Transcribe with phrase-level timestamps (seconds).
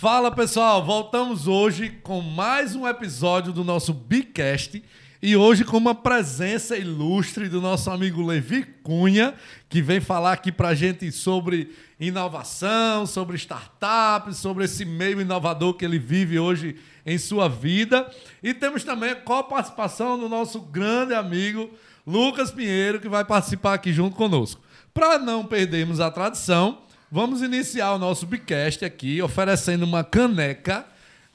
[0.00, 4.82] Fala pessoal, voltamos hoje com mais um episódio do nosso Bicast
[5.20, 9.34] e hoje com uma presença ilustre do nosso amigo Levi Cunha,
[9.68, 15.84] que vem falar aqui pra gente sobre inovação, sobre startups, sobre esse meio inovador que
[15.84, 18.10] ele vive hoje em sua vida.
[18.42, 21.68] E temos também a co-participação do nosso grande amigo
[22.06, 24.62] Lucas Pinheiro, que vai participar aqui junto conosco.
[24.94, 26.78] Para não perdermos a tradição,
[27.10, 30.86] vamos iniciar o nosso Bicast aqui, oferecendo uma caneca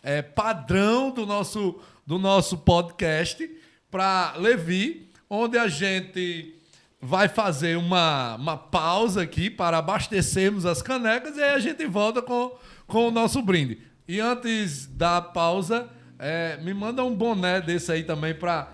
[0.01, 3.49] é, padrão do nosso, do nosso podcast
[3.91, 6.55] para Levi, onde a gente
[7.01, 12.21] vai fazer uma, uma pausa aqui para abastecermos as canecas e aí a gente volta
[12.21, 12.51] com,
[12.87, 13.79] com o nosso brinde.
[14.07, 18.71] E antes da pausa, é, me manda um boné desse aí também para.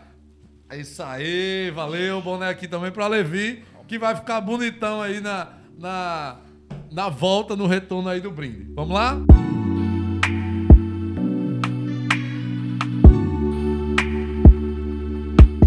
[0.73, 6.37] Isso aí, valeu, boné aqui também para Levi, que vai ficar bonitão aí na, na,
[6.91, 8.67] na volta, no retorno aí do brinde.
[8.75, 9.17] Vamos lá?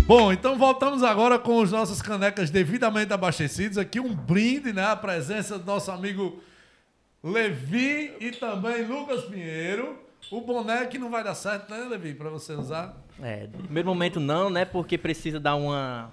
[0.06, 3.78] Bom, então voltamos agora com as nossas canecas devidamente abastecidas.
[3.78, 4.84] Aqui um brinde, né?
[4.84, 6.42] A presença do nosso amigo
[7.22, 9.98] Levi e também Lucas Pinheiro.
[10.30, 12.96] O boné que não vai dar certo, né, Levi, para você usar?
[13.22, 14.66] É, no primeiro momento não, né?
[14.66, 16.10] Porque precisa dar uma,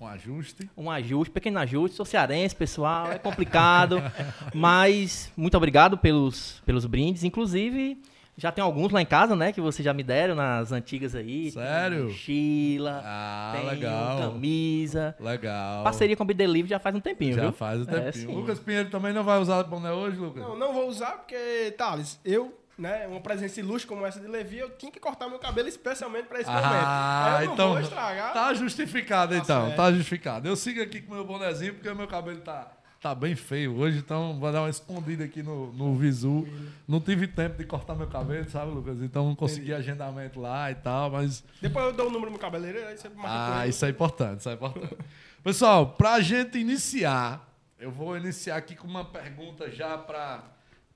[0.00, 0.70] Um ajuste.
[0.76, 1.96] um ajuste, pequeno ajuste.
[1.96, 4.00] Sou cearense, pessoal, é complicado.
[4.54, 7.24] mas muito obrigado pelos, pelos brindes.
[7.24, 8.00] Inclusive,
[8.36, 9.52] já tem alguns lá em casa, né?
[9.52, 11.50] Que vocês já me deram nas antigas aí.
[11.50, 11.96] Sério?
[11.98, 14.18] Tem mochila, Ah, tem legal.
[14.18, 15.16] camisa.
[15.18, 15.82] Legal.
[15.82, 17.52] Parceria com o Bidelive já faz um tempinho, Já viu?
[17.52, 18.12] faz o É, tempinho.
[18.28, 18.34] sim.
[18.34, 20.42] Lucas Pinheiro também não vai usar boné hoje, Lucas?
[20.42, 24.58] Não, não vou usar porque, Thales, eu, né, uma presença ilustre como essa de Levi,
[24.58, 26.64] eu tinha que cortar meu cabelo especialmente pra esse momento.
[26.66, 28.32] Ah, Aí eu não então vou estragar.
[28.32, 29.76] tá justificado então, certo.
[29.76, 30.48] tá justificado.
[30.48, 33.98] Eu sigo aqui com meu bonezinho porque o meu cabelo tá, tá bem feio hoje,
[33.98, 36.46] então vou dar uma escondida aqui no, no visu.
[36.86, 39.02] Não tive tempo de cortar meu cabelo, sabe, Lucas?
[39.02, 42.40] Então não consegui agendamento lá e tal, mas Depois eu dou o número do meu
[42.40, 44.96] cabeleireiro, aí você marca ah, isso é importante, isso é importante.
[45.42, 50.44] Pessoal, pra gente iniciar, eu vou iniciar aqui com uma pergunta já pra,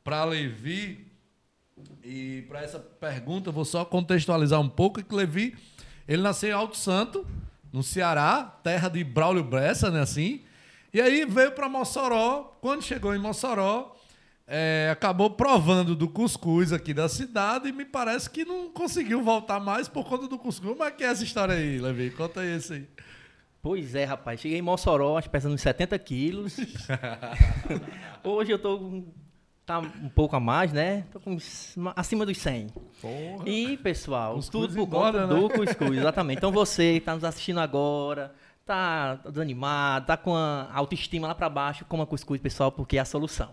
[0.04, 1.10] pra Levi.
[2.04, 5.56] E para essa pergunta, eu vou só contextualizar um pouco que Levi,
[6.06, 7.26] ele nasceu em Alto Santo,
[7.72, 10.43] no Ceará, terra de Braulio Bressa, né, assim?
[10.93, 12.59] E aí veio para Mossoró.
[12.60, 13.97] Quando chegou em Mossoró,
[14.47, 19.59] é, acabou provando do cuscuz aqui da cidade e me parece que não conseguiu voltar
[19.59, 20.72] mais por conta do cuscuz.
[20.72, 22.10] Como é que é essa história aí, Levi?
[22.10, 22.88] Conta aí esse aí.
[23.62, 24.41] Pois é, rapaz.
[24.41, 26.56] Cheguei em Mossoró, acho que pesando uns 70 quilos.
[28.22, 29.04] Hoje eu tô
[29.67, 31.05] tá um pouco a mais, né?
[31.12, 31.37] Tô com
[31.97, 32.69] acima dos 100.
[33.00, 33.49] Porra.
[33.49, 35.34] E, pessoal, Cuscuz tudo por conta né?
[35.34, 36.39] do cuscuz, exatamente.
[36.39, 38.33] Então você que tá nos assistindo agora,
[38.65, 43.05] tá desanimado, tá com a autoestima lá pra baixo, coma cuscuz, pessoal, porque é a
[43.05, 43.49] solução.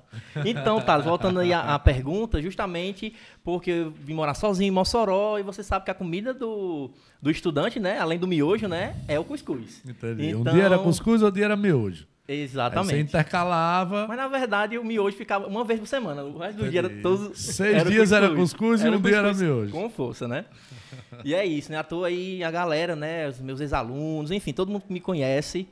[0.46, 5.38] Então, tá, voltando aí à, à pergunta, justamente porque eu vim morar sozinho em Mossoró
[5.40, 6.92] e você sabe que a comida do,
[7.22, 9.82] do estudante, né, além do miojo, né, é o cuscuz.
[9.88, 10.36] Entendi.
[10.36, 12.08] Um Então- dia era cuscuz, outro dia era miojo.
[12.30, 13.00] Aí você Exatamente.
[13.00, 14.06] intercalava.
[14.08, 16.24] Mas na verdade o miojo ficava uma vez por semana.
[16.24, 17.40] O resto do dia era todos.
[17.40, 19.72] Seis dias era cuscuz e um dia era miojo.
[19.72, 20.46] Com força, né?
[21.24, 21.80] E é isso, né?
[21.80, 23.28] À toa aí a galera, né?
[23.28, 25.68] Os meus ex-alunos, enfim, todo mundo que me conhece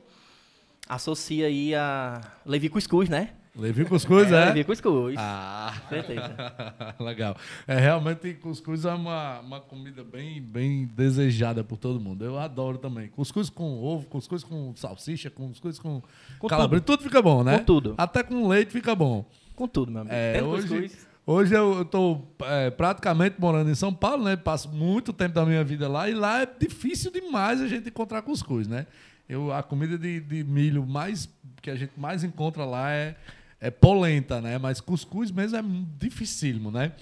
[0.88, 3.30] associa aí a Levi Cuscuz, né?
[3.58, 4.46] Levi cuscuz, é?
[4.46, 5.16] Levi Cuscuz.
[5.18, 6.36] Ah, Certeza.
[7.00, 7.36] legal.
[7.66, 12.24] É, realmente, cuscuz é uma, uma comida bem, bem desejada por todo mundo.
[12.24, 13.08] Eu adoro também.
[13.08, 16.00] Cuscuz com ovo, cuscuz com salsicha, cuscuz com,
[16.38, 16.84] Com calabresa.
[16.84, 17.02] Tudo.
[17.02, 17.58] fica bom, né?
[17.58, 17.94] Com tudo.
[17.98, 19.28] Até com leite fica bom.
[19.56, 20.14] Com tudo, meu amigo.
[20.14, 21.08] É, hoje, cuscuz.
[21.26, 22.32] hoje eu estou
[22.76, 24.36] praticamente morando em São Paulo, né?
[24.36, 28.22] Passo muito tempo da minha vida lá e lá é difícil demais a gente encontrar
[28.22, 28.86] cuscuz, né?
[29.28, 31.28] Eu, a comida de, de milho mais
[31.60, 33.14] que a gente mais encontra lá é,
[33.60, 34.58] é polenta, né?
[34.58, 35.62] Mas cuscuz mesmo é
[35.98, 36.92] dificílimo, né?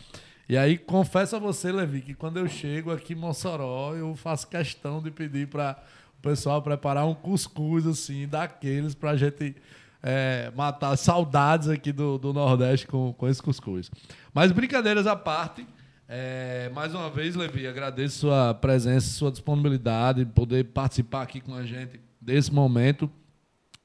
[0.49, 4.47] E aí confesso a você, Levi, que quando eu chego aqui em Mossoró, eu faço
[4.47, 5.77] questão de pedir para
[6.19, 9.57] o pessoal preparar um cuscuz assim, daqueles para a gente
[10.03, 13.91] é, matar saudades aqui do, do Nordeste com, com esse cuscuz.
[14.33, 15.67] Mas brincadeiras à parte,
[16.09, 21.65] é, mais uma vez, Levi, agradeço sua presença, sua disponibilidade, poder participar aqui com a
[21.65, 23.11] gente desse momento.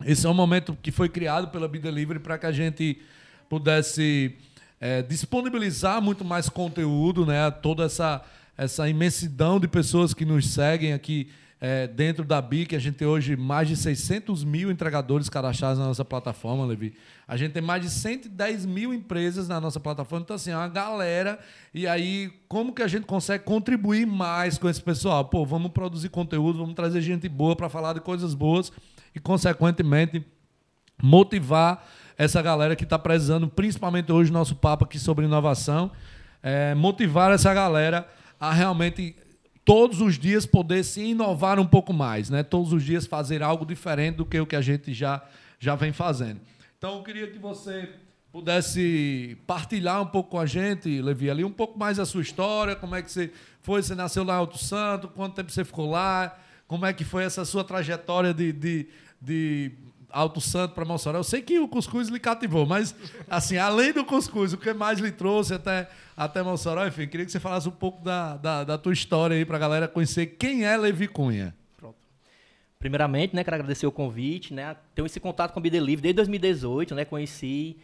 [0.05, 2.99] Esse é um momento que foi criado pela Be Delivery para que a gente
[3.49, 4.35] pudesse
[4.79, 7.51] é, disponibilizar muito mais conteúdo, né?
[7.51, 8.21] Toda essa,
[8.57, 12.95] essa imensidão de pessoas que nos seguem aqui é, dentro da BI, que a gente
[12.95, 16.95] tem hoje mais de 600 mil entregadores cadastrados na nossa plataforma, Levi.
[17.27, 20.23] A gente tem mais de 110 mil empresas na nossa plataforma.
[20.23, 21.39] Então, assim, é uma galera.
[21.71, 25.23] E aí, como que a gente consegue contribuir mais com esse pessoal?
[25.25, 28.71] Pô, vamos produzir conteúdo, vamos trazer gente boa para falar de coisas boas
[29.15, 30.25] e, consequentemente,
[31.01, 31.87] motivar
[32.17, 35.91] essa galera que está precisando, principalmente hoje, nosso papo aqui sobre inovação.
[36.41, 38.07] é, motivar essa galera
[38.39, 39.15] a realmente
[39.63, 42.43] todos os dias poder se inovar um pouco mais, né?
[42.43, 45.23] Todos os dias fazer algo diferente do que o que a gente já,
[45.59, 46.41] já vem fazendo.
[46.77, 47.89] Então, eu queria que você
[48.31, 52.75] pudesse partilhar um pouco com a gente, Levi, ali um pouco mais a sua história,
[52.75, 53.31] como é que você
[53.61, 56.35] foi, você nasceu lá em Alto Santo, quanto tempo você ficou lá,
[56.71, 58.87] como é que foi essa sua trajetória de, de,
[59.21, 59.73] de
[60.09, 61.19] Alto Santo para Mossoró.
[61.19, 62.95] Eu sei que o cuscuz lhe cativou, mas,
[63.29, 66.87] assim, além do cuscuz, o que mais lhe trouxe até, até Mossoró?
[66.87, 69.59] Enfim, queria que você falasse um pouco da, da, da tua história aí para a
[69.59, 71.53] galera conhecer quem é Levi Cunha.
[71.75, 71.97] Pronto.
[72.79, 76.95] Primeiramente, né, quero agradecer o convite, né, tenho esse contato com a Bidelive desde 2018,
[76.95, 77.75] né, conheci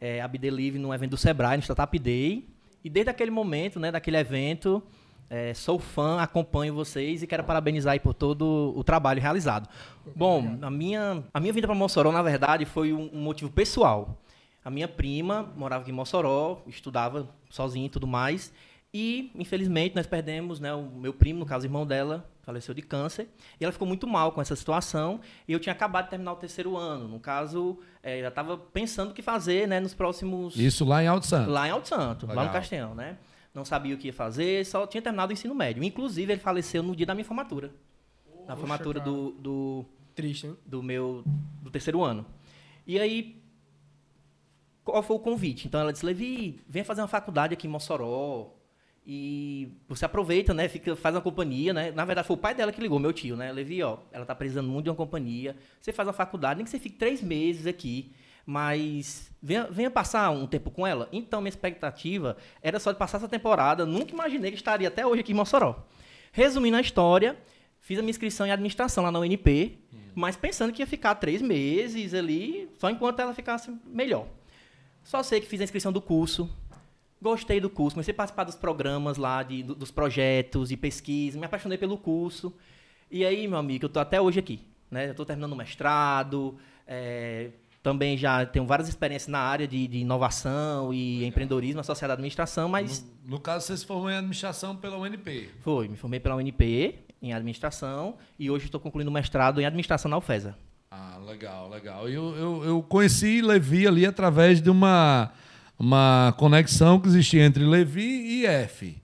[0.00, 2.48] é, a Bidelive num evento do Sebrae, no Startup Day,
[2.82, 4.82] e desde aquele momento, né, daquele evento,
[5.30, 9.68] é, sou fã, acompanho vocês e quero parabenizar aí por todo o trabalho realizado.
[10.16, 14.18] Bom, a minha, a minha vinda para Mossoró, na verdade, foi um, um, motivo pessoal.
[14.64, 18.52] A minha prima morava aqui em Mossoró, estudava sozinha e tudo mais.
[18.92, 23.28] E, infelizmente, nós perdemos né, o meu primo, no caso, irmão dela, faleceu de câncer.
[23.60, 25.20] E ela ficou muito mal com essa situação.
[25.46, 27.06] E eu tinha acabado de terminar o terceiro ano.
[27.06, 30.56] No caso, é, já estava pensando o que fazer né, nos próximos...
[30.56, 31.48] Isso lá em Alto Santo?
[31.48, 32.42] Lá em Alto Santo, Legal.
[32.42, 33.16] lá no Castanhão, né?
[33.54, 35.82] Não sabia o que ia fazer, só tinha terminado o ensino médio.
[35.82, 37.72] Inclusive, ele faleceu no dia da minha formatura.
[38.46, 40.56] na formatura do, do, Triste, hein?
[40.66, 41.24] do meu
[41.62, 42.26] do terceiro ano.
[42.86, 43.42] E aí,
[44.84, 45.66] qual foi o convite?
[45.66, 48.54] Então ela disse, Levi, vem fazer uma faculdade aqui em Mossoró.
[49.06, 50.68] E você aproveita, né?
[50.68, 51.90] Fica, faz uma companhia, né?
[51.90, 53.50] Na verdade, foi o pai dela que ligou, meu tio, né?
[53.50, 55.56] Levi, ó, ela tá precisando muito de uma companhia.
[55.80, 58.12] Você faz uma faculdade, nem que você fique três meses aqui
[58.46, 61.08] mas venha, venha, passar um tempo com ela.
[61.12, 63.86] Então, minha expectativa era só de passar essa temporada.
[63.86, 65.86] Nunca imaginei que estaria até hoje aqui em Mossoró.
[66.32, 67.36] Resumindo a história,
[67.80, 69.98] fiz a minha inscrição em administração lá na UNP, hum.
[70.14, 74.26] mas pensando que ia ficar três meses ali, só enquanto ela ficasse melhor.
[75.02, 76.48] Só sei que fiz a inscrição do curso,
[77.20, 81.46] gostei do curso, comecei a participar dos programas lá, de, dos projetos de pesquisa, me
[81.46, 82.54] apaixonei pelo curso.
[83.10, 84.60] E aí, meu amigo, eu estou até hoje aqui.
[84.90, 85.06] Né?
[85.06, 87.50] Eu estou terminando o mestrado, é,
[87.82, 92.68] também já tenho várias experiências na área de, de inovação e empreendedorismo associado à administração,
[92.68, 93.06] mas...
[93.24, 95.50] No, no, caso, você se formou em administração pela UNP?
[95.60, 100.10] Foi, me formei pela UNP em administração e hoje estou concluindo o mestrado em administração
[100.10, 100.56] na UFESA.
[100.90, 102.08] Ah, legal, legal.
[102.08, 105.30] Eu, eu, eu conheci Levi ali através de uma,
[105.78, 109.00] uma conexão que existia entre Levi e IF,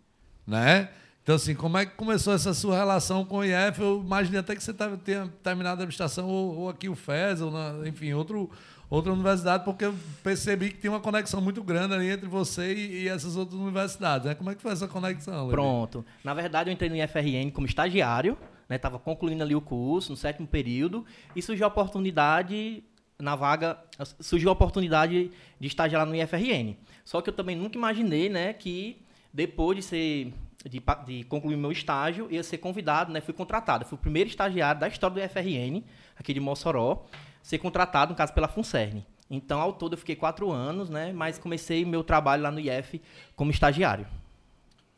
[0.47, 0.91] né?
[1.27, 3.81] Então, assim, como é que começou essa sua relação com o IF?
[3.81, 7.51] Eu imaginei até que você tenha terminado a administração ou, ou aqui o FES, ou
[7.51, 8.49] na, enfim, outro,
[8.89, 13.03] outra universidade, porque eu percebi que tinha uma conexão muito grande ali entre você e,
[13.03, 14.29] e essas outras universidades.
[14.29, 14.37] Né?
[14.37, 15.49] Como é que foi essa conexão?
[15.49, 16.07] Pronto.
[16.23, 18.39] Na verdade, eu entrei no IFRN como estagiário,
[18.71, 19.03] estava né?
[19.05, 22.85] concluindo ali o curso, no sétimo período, e surgiu a oportunidade
[23.19, 23.77] na vaga,
[24.21, 26.77] surgiu a oportunidade de estagiar lá no IFRN.
[27.05, 29.03] Só que eu também nunca imaginei, né, que
[29.35, 30.33] depois de ser
[30.69, 33.21] de, de concluir meu estágio, ia ser convidado, né?
[33.21, 33.85] Fui contratado.
[33.85, 35.83] Fui o primeiro estagiário da história do FRN,
[36.17, 37.07] aqui de Mossoró,
[37.43, 39.05] ser contratado, no caso, pela FUNCERN.
[39.31, 41.13] Então, ao todo, eu fiquei quatro anos, né?
[41.13, 43.01] Mas comecei meu trabalho lá no IF
[43.35, 44.07] como estagiário.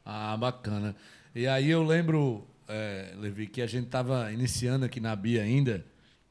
[0.05, 0.97] Ah, bacana.
[1.35, 5.85] E aí eu lembro, é, Levi, que a gente estava iniciando aqui na BIA ainda,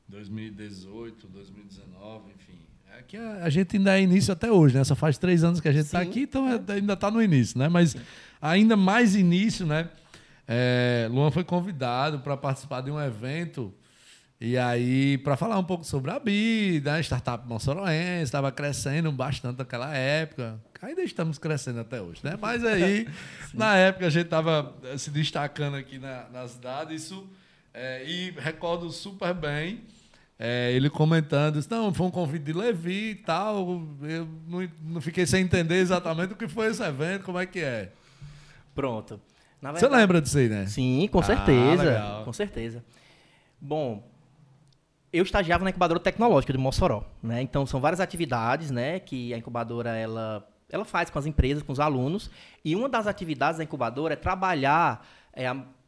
[0.08, 2.60] 2018, 2019, enfim.
[3.08, 4.84] Que a, a, gente ainda é início até hoje, né?
[4.84, 7.58] Só faz três anos que a gente está aqui, então é, ainda está no início,
[7.60, 7.68] né?
[7.68, 8.00] Mas Sim
[8.42, 9.90] ainda mais início, né?
[10.48, 13.74] É, Luan foi convidado para participar de um evento
[14.40, 17.00] e aí para falar um pouco sobre a BI, da né?
[17.02, 20.62] startup moçoroense, estava crescendo bastante naquela época.
[20.82, 22.38] Ainda estamos crescendo até hoje, né?
[22.40, 23.08] Mas aí,
[23.54, 27.28] na época, a gente estava eh, se destacando aqui na, na cidade, isso,
[27.74, 29.82] é, e recordo super bem
[30.40, 35.02] é, ele comentando, disse, não, foi um convite de Levi e tal, eu não, não
[35.02, 37.92] fiquei sem entender exatamente o que foi esse evento, como é que é.
[38.76, 39.20] Pronto.
[39.60, 40.68] Verdade, Você lembra disso aí, né?
[40.68, 42.00] Sim, com ah, certeza.
[42.00, 42.86] Ah, com certeza.
[43.60, 44.04] Bom,
[45.12, 47.42] eu estagiava na incubadora tecnológica de Mossoró, né?
[47.42, 51.72] Então são várias atividades, né, que a incubadora ela ela faz com as empresas, com
[51.72, 52.30] os alunos,
[52.64, 55.48] e uma das atividades da incubadora é trabalhar é,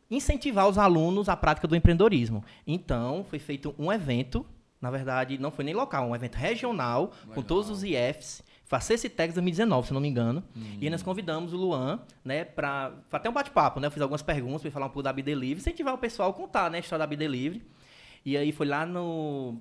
[0.09, 2.43] incentivar os alunos à prática do empreendedorismo.
[2.65, 4.45] Então, foi feito um evento,
[4.81, 7.35] na verdade, não foi nem local, um evento regional, Legal.
[7.35, 10.43] com todos os IFs, Facesse Tags 2019, se não me engano.
[10.55, 10.77] Hum.
[10.79, 13.87] E nós convidamos o Luan, né, para até um bate-papo, né?
[13.87, 16.69] Eu fiz algumas perguntas para falar um pouco da Bidelive, incentivar o pessoal a contar,
[16.69, 17.63] né, a história da Bidelive.
[18.23, 19.59] E aí foi lá no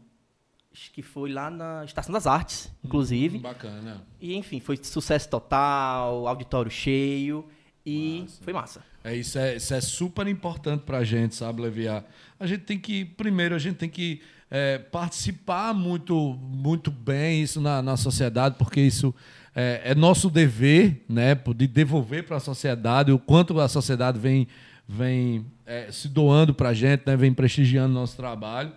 [0.70, 3.38] acho que foi lá na Estação das Artes, inclusive.
[3.38, 4.06] Hum, bacana.
[4.20, 7.48] E enfim, foi sucesso total, auditório cheio
[7.88, 8.42] e massa.
[8.42, 8.80] foi massa.
[9.02, 12.04] É isso, é isso é super importante para a gente, sabe, Leviar?
[12.38, 17.60] A gente tem que primeiro a gente tem que é, participar muito, muito bem isso
[17.60, 19.14] na, na sociedade, porque isso
[19.54, 24.46] é, é nosso dever, né, de devolver para a sociedade o quanto a sociedade vem,
[24.86, 28.72] vem é, se doando para a gente, né, vem prestigiando nosso trabalho.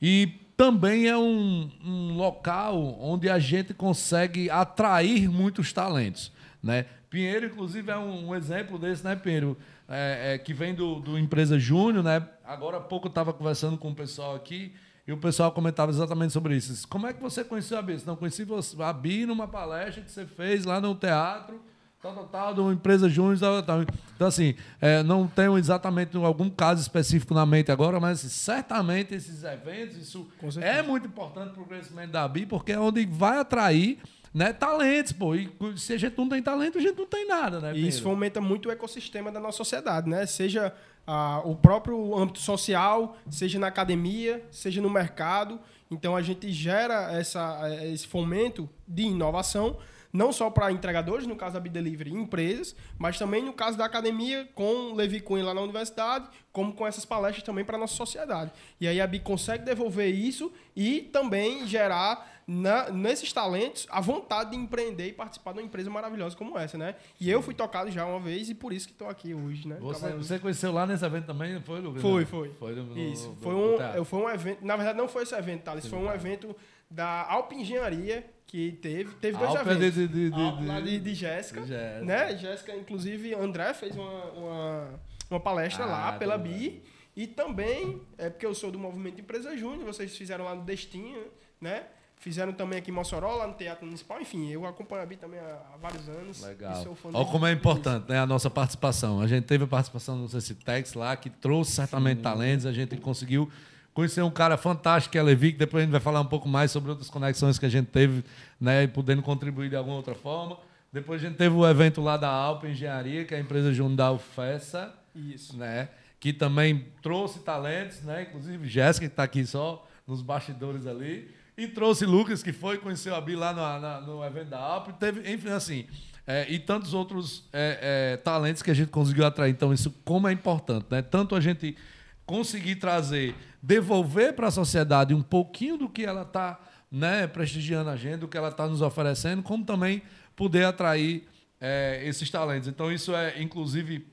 [0.00, 6.30] E também é um, um, local onde a gente consegue atrair muitos talentos.
[6.62, 6.84] Né?
[7.10, 9.58] Pinheiro, inclusive, é um, exemplo desse, né, Pinheiro?
[9.88, 12.24] É, é, que vem do, do Empresa Júnior, né?
[12.44, 14.72] Agora há pouco eu estava conversando com o pessoal aqui
[15.04, 16.86] e o pessoal comentava exatamente sobre isso.
[16.86, 18.00] Como é que você conheceu a Bi?
[18.06, 21.60] Não, conheci você, a Bi numa palestra que você fez lá no teatro,
[22.00, 23.82] tal, tal, tal, de uma empresa júnior, tal, tal.
[24.14, 29.42] Então, assim, é, não tenho exatamente algum caso específico na mente agora, mas certamente esses
[29.42, 33.98] eventos, isso é muito importante para o crescimento da Bi, porque é onde vai atrair
[34.32, 35.34] né, talentos, pô.
[35.34, 37.76] E se a gente não tem talento, a gente não tem nada, né?
[37.76, 40.24] E isso fomenta muito o ecossistema da nossa sociedade, né?
[40.26, 40.72] Seja
[41.06, 45.58] ah, o próprio âmbito social, seja na academia, seja no mercado.
[45.90, 49.76] Então a gente gera essa, esse fomento de inovação,
[50.12, 54.48] não só para entregadores, no caso da Bidelivery, empresas, mas também no caso da academia,
[54.54, 58.50] com Levi Cunha lá na universidade, como com essas palestras também para a nossa sociedade.
[58.80, 64.50] E aí a BI consegue devolver isso e também gerar na, nesses talentos a vontade
[64.50, 66.96] de empreender e participar de uma empresa maravilhosa como essa, né?
[67.20, 69.76] E eu fui tocado já uma vez e por isso que estou aqui hoje, né?
[69.80, 72.02] Você, você, conheceu lá nesse evento também, foi, Lucas?
[72.02, 72.48] Foi, foi.
[72.58, 73.28] Foi no, isso.
[73.28, 76.12] No, foi, um, foi um evento, na verdade não foi esse evento, Thales, foi um
[76.12, 76.56] evento
[76.90, 79.94] da Alp Engenharia que teve, teve dois Alp eventos.
[79.94, 81.60] De, de, de, lá de, de Jéssica,
[82.02, 82.36] né?
[82.36, 86.82] Jéssica, inclusive, André fez uma, uma, uma palestra ah, lá pela BI.
[87.14, 91.22] E também, é porque eu sou do movimento Empresa Júnior, vocês fizeram lá no Destinho,
[91.60, 91.84] né?
[92.16, 94.20] Fizeram também aqui em Mossoró, lá no Teatro Municipal.
[94.20, 96.42] Enfim, eu acompanho a BI também há, vários anos.
[96.42, 96.96] Legal.
[97.04, 99.20] Olha como é importante né, a nossa participação.
[99.20, 102.22] A gente teve a participação no CCTEX lá, que trouxe certamente Sim.
[102.22, 102.66] talentos.
[102.66, 103.50] A gente conseguiu
[103.92, 106.48] conhecer um cara fantástico, que é Levi, que depois a gente vai falar um pouco
[106.48, 108.24] mais sobre outras conexões que a gente teve,
[108.60, 110.58] né, podendo contribuir de alguma outra forma.
[110.92, 113.96] Depois a gente teve o evento lá da Alpa Engenharia, que é a empresa junto
[113.96, 114.92] da UFESA.
[115.14, 115.56] Isso.
[115.56, 121.34] Né, que também trouxe talentos, né, inclusive Jéssica, que está aqui só nos bastidores ali.
[121.56, 124.88] E trouxe Lucas, que foi, conheceu a Bi lá no, na, no evento da Alp.
[124.98, 125.86] Teve, enfim, assim.
[126.26, 129.50] É, e tantos outros é, é, talentos que a gente conseguiu atrair.
[129.50, 131.02] Então, isso como é importante, né?
[131.02, 131.76] Tanto a gente
[132.24, 136.58] conseguir trazer, devolver para a sociedade um pouquinho do que ela está
[136.90, 140.02] né, prestigiando a gente, do que ela está nos oferecendo, como também
[140.34, 141.28] poder atrair
[141.60, 142.68] é, esses talentos.
[142.68, 144.06] Então, isso é, inclusive,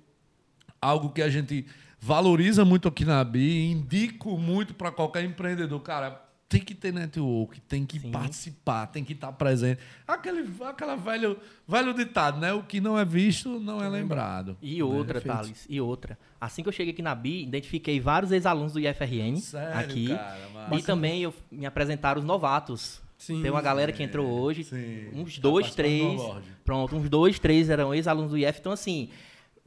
[0.81, 1.65] algo que a gente
[1.99, 5.79] valoriza muito aqui na BI, indico muito para qualquer empreendedor.
[5.81, 8.11] Cara, tem que ter network, tem que Sim.
[8.11, 9.81] participar, tem que estar presente.
[10.07, 11.37] Aquele aquela velho,
[11.67, 12.53] velho ditado, né?
[12.53, 14.57] O que não é visto não é lembrado.
[14.61, 15.25] E outra, né?
[15.25, 16.17] Thales, e outra.
[16.39, 20.07] Assim que eu cheguei aqui na BI, identifiquei vários ex-alunos do IFRN Sério, aqui.
[20.07, 23.01] Cara, e também eu, me apresentaram os novatos.
[23.17, 25.09] Sim, Tem uma galera que entrou hoje, sim.
[25.11, 26.21] uns dois, três.
[26.63, 28.59] Pronto, uns dois, três eram ex-alunos do IF.
[28.59, 29.09] Então, assim,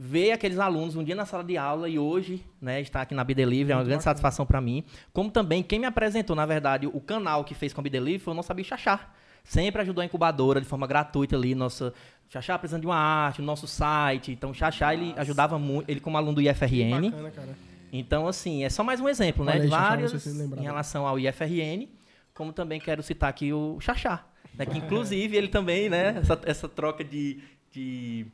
[0.03, 3.23] ver aqueles alunos um dia na sala de aula e hoje né, estar aqui na
[3.23, 4.01] Bidelivery é uma grande bacana.
[4.01, 4.83] satisfação para mim.
[5.13, 8.33] Como também quem me apresentou, na verdade, o canal que fez com a Bidelivery foi
[8.33, 9.11] o nosso amigo Xaxá.
[9.45, 11.55] Sempre ajudou a incubadora de forma gratuita ali.
[11.55, 11.93] Nossa,
[12.31, 14.33] Xaxá precisando de uma arte, no nosso site.
[14.33, 17.11] Então, Xaxá, ele ajudava muito, ele como aluno do IFRN.
[17.11, 17.59] Bacana, cara.
[17.93, 19.53] Então, assim, é só mais um exemplo, né?
[19.53, 21.89] Aí, Vários Xaxá, em relação ao IFRN,
[22.33, 24.25] como também quero citar aqui o Xaxá.
[24.55, 26.17] Né, que, inclusive, ele também, né?
[26.17, 28.27] Essa, essa troca de, de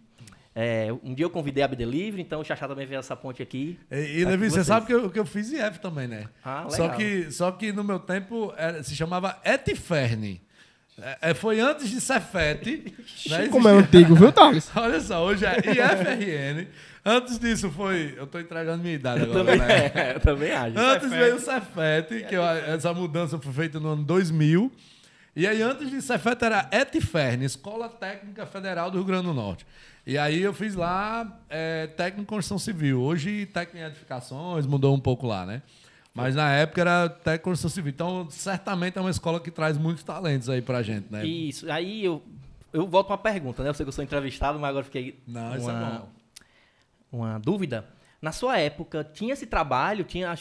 [0.59, 3.79] é, um dia eu convidei a Abdelivre, então o Xaxá também veio essa ponte aqui.
[3.91, 6.29] E, e tá Levi, você sabe que eu, que eu fiz IF também, né?
[6.43, 6.71] Ah, legal.
[6.71, 10.41] Só que, só que no meu tempo era, se chamava Etiferne.
[10.99, 12.95] É, é foi antes de Cefete.
[13.29, 13.49] né?
[13.49, 14.71] Como é antigo, viu, Thales?
[14.75, 16.67] Olha só, hoje é IFRN.
[17.05, 18.15] Antes disso foi.
[18.17, 19.93] Eu estou entregando minha idade agora, também, né?
[19.95, 20.79] É, eu também acho.
[20.79, 21.23] Antes Cefete.
[21.23, 24.73] veio o Cefete, que eu, essa mudança foi feita no ano 2000.
[25.37, 29.67] E aí, antes de Cefete, era Etiferne, Escola Técnica Federal do Rio Grande do Norte.
[30.07, 33.03] E aí eu fiz lá é, técnico em construção civil.
[33.03, 35.63] Hoje técnico em edificações, mudou um pouco lá, né?
[36.15, 37.91] Mas na época era técnico em construção civil.
[37.91, 41.27] Então, certamente é uma escola que traz muitos talentos aí pra gente, né?
[41.27, 41.71] Isso.
[41.71, 42.23] Aí eu,
[42.73, 43.69] eu volto uma pergunta, né?
[43.69, 45.21] Eu sei que eu sou entrevistado, mas agora fiquei.
[45.27, 46.09] Não, uma, isso é bom.
[47.11, 47.85] Uma dúvida.
[48.23, 50.33] Na sua época, tinha esse trabalho, tinha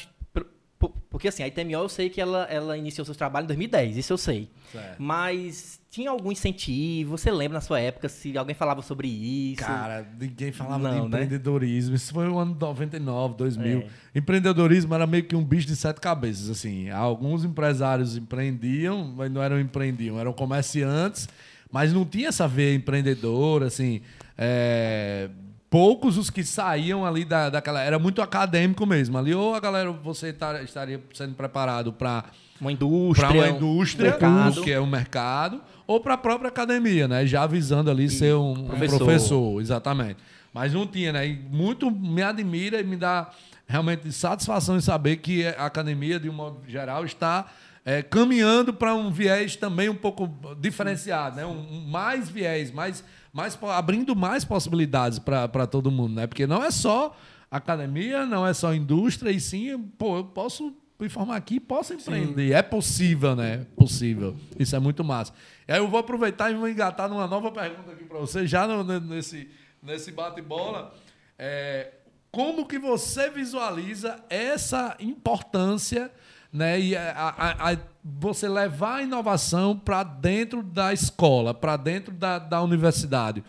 [1.10, 4.13] porque assim, a ITMO eu sei que ela, ela iniciou seus trabalhos em 2010, isso
[4.13, 4.50] eu sei.
[4.72, 5.01] Certo.
[5.01, 7.17] Mas tinha algum incentivo?
[7.17, 9.63] Você lembra na sua época se alguém falava sobre isso?
[9.63, 11.05] Cara, ninguém falava Não, de né?
[11.05, 11.96] empreendedorismo.
[11.96, 13.79] Isso foi o ano 99, 2000.
[13.79, 13.88] É.
[14.13, 16.89] Empreendedorismo era meio que um bicho de sete cabeças, assim.
[16.89, 21.29] Alguns empresários empreendiam, mas não eram empreendiam, eram comerciantes,
[21.72, 24.01] mas não tinha essa veia empreendedora, assim.
[24.38, 25.29] É,
[25.75, 27.82] poucos os que saíam ali da, daquela.
[27.82, 29.17] Era muito acadêmico mesmo.
[29.17, 32.24] Ali, ou a galera, você tá, estaria sendo preparado para
[32.62, 34.62] uma indústria, para uma indústria, mercado.
[34.62, 37.27] que é o mercado, ou para a própria academia, né?
[37.27, 38.98] Já avisando ali ser um um professor.
[39.00, 40.15] professor, exatamente.
[40.53, 41.27] Mas não tinha, né?
[41.27, 43.29] E muito me admira e me dá
[43.67, 47.48] realmente satisfação em saber que a academia, de um modo geral, está
[47.84, 50.27] é, caminhando para um viés também um pouco
[50.58, 51.46] diferenciado, né?
[51.46, 53.03] Um, um mais viés, mais,
[53.36, 56.25] mais abrindo mais possibilidades para todo mundo, né?
[56.25, 57.13] Porque não é só
[57.51, 62.54] academia, não é só indústria, e sim, pô, eu posso me formar aqui, posso empreender.
[62.54, 63.65] É possível, né?
[63.75, 64.38] Possível.
[64.58, 65.34] Isso é muito massa.
[65.68, 68.65] E aí eu vou aproveitar e vou engatar numa nova pergunta aqui para você, já
[68.65, 69.50] no- nesse,
[69.84, 70.96] nesse bate-bola.
[71.38, 71.92] É,
[72.32, 76.10] como que você visualiza essa importância
[76.54, 82.13] né, e a, a- a- você levar a inovação para dentro da escola, para dentro
[82.13, 83.43] da, da universidade?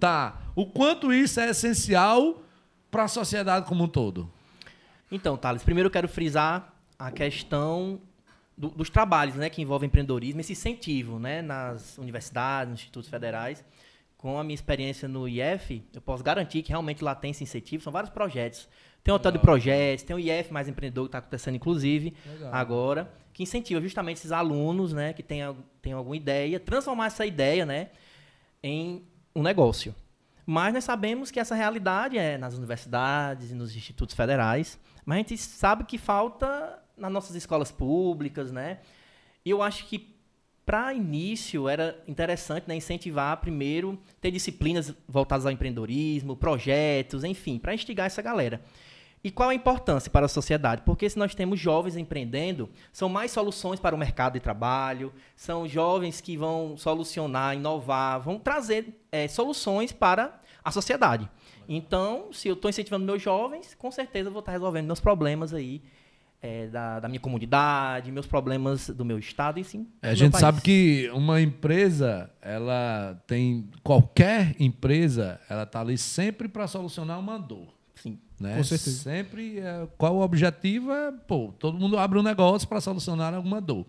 [0.00, 0.40] Tá.
[0.54, 2.42] O quanto isso é essencial
[2.90, 4.28] para a sociedade como um todo?
[5.10, 8.00] Então, Thales, primeiro eu quero frisar a questão
[8.58, 13.64] do- dos trabalhos né, que envolvem empreendedorismo, esse incentivo né, nas universidades, nos institutos federais.
[14.18, 17.82] Com a minha experiência no IF, eu posso garantir que realmente lá tem esse incentivo,
[17.84, 18.68] são vários projetos.
[19.04, 22.52] Tem o hotel de projetos, tem o IF Mais Empreendedor que está acontecendo, inclusive, Legal.
[22.52, 27.66] agora, que incentiva justamente esses alunos né, que al- têm alguma ideia, transformar essa ideia
[27.66, 27.90] né,
[28.62, 29.02] em
[29.34, 29.94] um negócio.
[30.46, 35.18] Mas nós sabemos que essa realidade é nas universidades e nos institutos federais, mas a
[35.18, 38.78] gente sabe que falta nas nossas escolas públicas, né?
[39.44, 40.16] E eu acho que
[40.64, 47.74] para início era interessante né, incentivar primeiro ter disciplinas voltadas ao empreendedorismo, projetos, enfim, para
[47.74, 48.62] instigar essa galera.
[49.26, 50.82] E qual a importância para a sociedade?
[50.82, 55.66] Porque se nós temos jovens empreendendo, são mais soluções para o mercado de trabalho, são
[55.66, 61.28] jovens que vão solucionar, inovar, vão trazer eh, soluções para a sociedade.
[61.68, 65.52] Então, se eu estou incentivando meus jovens, com certeza eu vou estar resolvendo meus problemas
[65.52, 65.82] aí
[66.40, 69.88] eh, da, da minha comunidade, meus problemas do meu estado e sim.
[70.02, 70.62] É, A gente meu sabe país.
[70.62, 77.74] que uma empresa, ela tem qualquer empresa, ela está ali sempre para solucionar uma dor.
[78.38, 78.56] Né?
[78.56, 79.02] Com certeza.
[79.02, 83.60] Sempre, é, qual o objetivo é, pô, todo mundo abre um negócio para solucionar alguma
[83.60, 83.86] dor.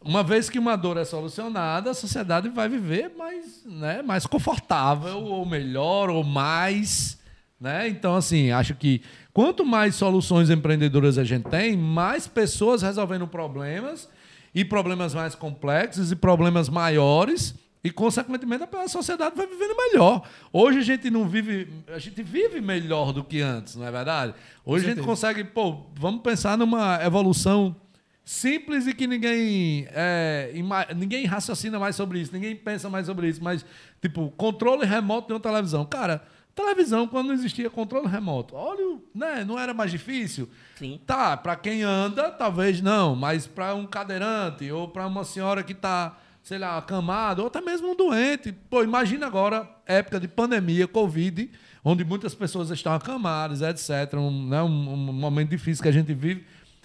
[0.00, 5.18] Uma vez que uma dor é solucionada, a sociedade vai viver mais, né, mais confortável,
[5.18, 7.18] ou melhor, ou mais.
[7.58, 7.88] Né?
[7.88, 9.00] Então, assim, acho que
[9.32, 14.08] quanto mais soluções empreendedoras a gente tem, mais pessoas resolvendo problemas,
[14.54, 20.26] e problemas mais complexos, e problemas maiores, e, consequentemente, a sociedade vai vivendo melhor.
[20.50, 21.68] Hoje a gente não vive.
[21.88, 24.34] A gente vive melhor do que antes, não é verdade?
[24.64, 25.44] Hoje a gente consegue.
[25.44, 27.76] Pô, vamos pensar numa evolução
[28.24, 30.50] simples e que ninguém é,
[30.96, 33.66] ninguém raciocina mais sobre isso, ninguém pensa mais sobre isso, mas
[34.00, 35.84] tipo, controle remoto de uma televisão.
[35.84, 38.56] Cara, televisão quando não existia controle remoto.
[38.56, 40.48] Olha, né, não era mais difícil.
[40.76, 40.98] Sim.
[41.06, 45.74] Tá, para quem anda, talvez não, mas para um cadeirante ou para uma senhora que
[45.74, 48.52] tá, sei lá, acamada, ou até mesmo um doente.
[48.52, 51.50] Pô, imagina agora época de pandemia, Covid,
[51.82, 54.14] onde muitas pessoas estão acamadas, etc.
[54.18, 56.44] Um, né, um, um momento difícil que a gente vive.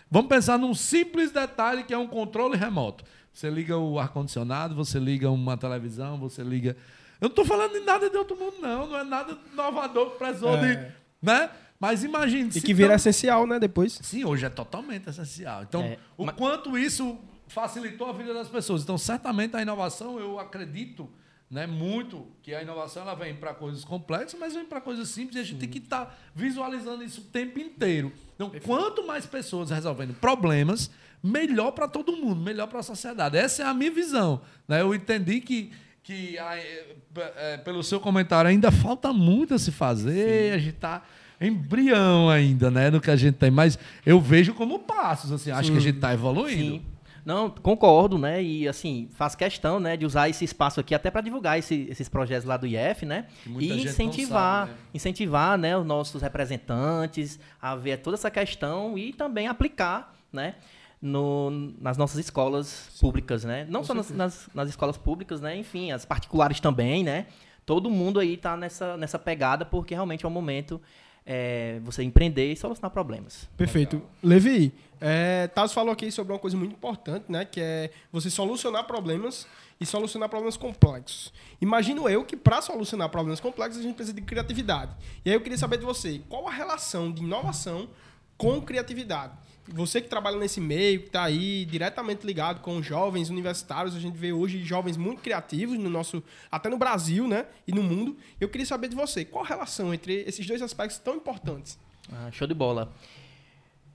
[0.09, 3.03] Vamos pensar num simples detalhe que é um controle remoto.
[3.33, 6.75] Você liga o ar-condicionado, você liga uma televisão, você liga.
[7.21, 8.87] Eu não estou falando de nada de outro mundo, não.
[8.87, 10.75] Não é nada inovador que precisou É.
[10.75, 10.91] de.
[11.21, 11.49] Né?
[11.77, 13.99] Mas imagine E que vira essencial, né, depois.
[14.01, 15.63] Sim, hoje é totalmente essencial.
[15.63, 17.17] Então, É, o mas- quanto isso
[17.49, 18.83] facilitou a vida das pessoas.
[18.83, 21.09] Então, certamente a inovação, eu acredito
[21.49, 25.35] né, muito que a inovação ela vem para coisas complexas, mas vem para coisas simples
[25.35, 28.13] e a gente tem que estar visualizando isso o tempo inteiro.
[28.35, 30.91] Então, quanto mais pessoas resolvendo problemas,
[31.23, 33.35] melhor para todo mundo, melhor para a sociedade.
[33.35, 34.41] Essa é a minha visão.
[34.67, 34.81] Né?
[34.81, 35.71] Eu entendi que,
[36.03, 41.03] que a- é, pelo seu comentário, ainda falta muito a se fazer, a gente está
[41.41, 45.71] embrião ainda, né, no que a gente tem, mas eu vejo como passos, assim, acho
[45.71, 46.75] que a gente está evoluindo.
[46.75, 46.85] Sim.
[47.25, 48.41] Não, concordo, né?
[48.41, 52.07] E assim, faço questão, né, de usar esse espaço aqui até para divulgar esse- esses
[52.09, 53.25] projetos lá do IF, né?
[53.45, 54.77] E incentivar, sabe, né?
[54.93, 60.55] incentivar, né, os nossos representantes a ver toda essa questão e também aplicar, né?
[61.01, 63.65] No, nas nossas escolas públicas, né?
[63.69, 65.55] Não só nas, nas, nas escolas públicas, né?
[65.55, 67.27] Enfim, as particulares também, né?
[67.65, 70.81] Todo mundo aí tá nessa, nessa pegada porque realmente é o momento
[71.31, 73.47] é, você empreender e solucionar problemas.
[73.55, 74.01] Perfeito.
[74.23, 77.45] Levi, é, Tasso falou aqui sobre uma coisa muito importante, né?
[77.45, 79.45] Que é você solucionar problemas
[79.79, 81.31] e solucionar problemas complexos.
[81.61, 84.91] Imagino eu que para solucionar problemas complexos a gente precisa de criatividade.
[85.23, 87.87] E aí eu queria saber de você, qual a relação de inovação
[88.35, 89.33] com criatividade?
[89.73, 94.17] Você que trabalha nesse meio, que está aí diretamente ligado com jovens universitários, a gente
[94.17, 98.17] vê hoje jovens muito criativos no nosso, até no Brasil, né, e no mundo.
[98.39, 101.77] Eu queria saber de você, qual a relação entre esses dois aspectos tão importantes?
[102.11, 102.91] Ah, show de bola.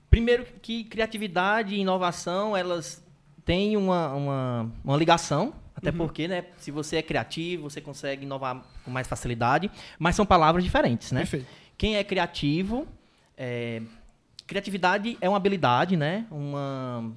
[0.09, 3.03] Primeiro que criatividade e inovação, elas
[3.43, 8.65] tem uma, uma, uma ligação, até porque, né, se você é criativo, você consegue inovar
[8.83, 11.19] com mais facilidade, mas são palavras diferentes, né?
[11.21, 11.45] Perfeito.
[11.77, 12.87] Quem é criativo,
[13.37, 13.81] é,
[14.47, 16.25] criatividade é uma habilidade, né?
[16.29, 17.11] Uma,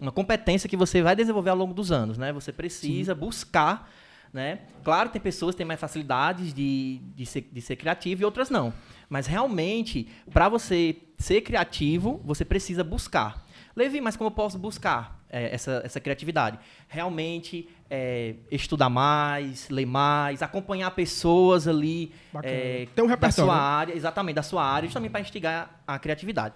[0.00, 2.32] uma competência que você vai desenvolver ao longo dos anos, né?
[2.32, 3.90] Você precisa buscar,
[4.32, 4.60] né?
[4.84, 8.50] Claro, tem pessoas que têm mais facilidades de, de, ser, de ser criativo e outras
[8.50, 8.72] não.
[9.08, 13.46] Mas realmente, para você ser criativo, você precisa buscar.
[13.74, 16.58] Levi, mas como eu posso buscar é, essa, essa criatividade?
[16.88, 22.12] Realmente é, estudar mais, ler mais, acompanhar pessoas ali
[22.42, 23.52] é, Tem um da sua né?
[23.52, 26.54] área, exatamente, da sua área, justamente para instigar a criatividade.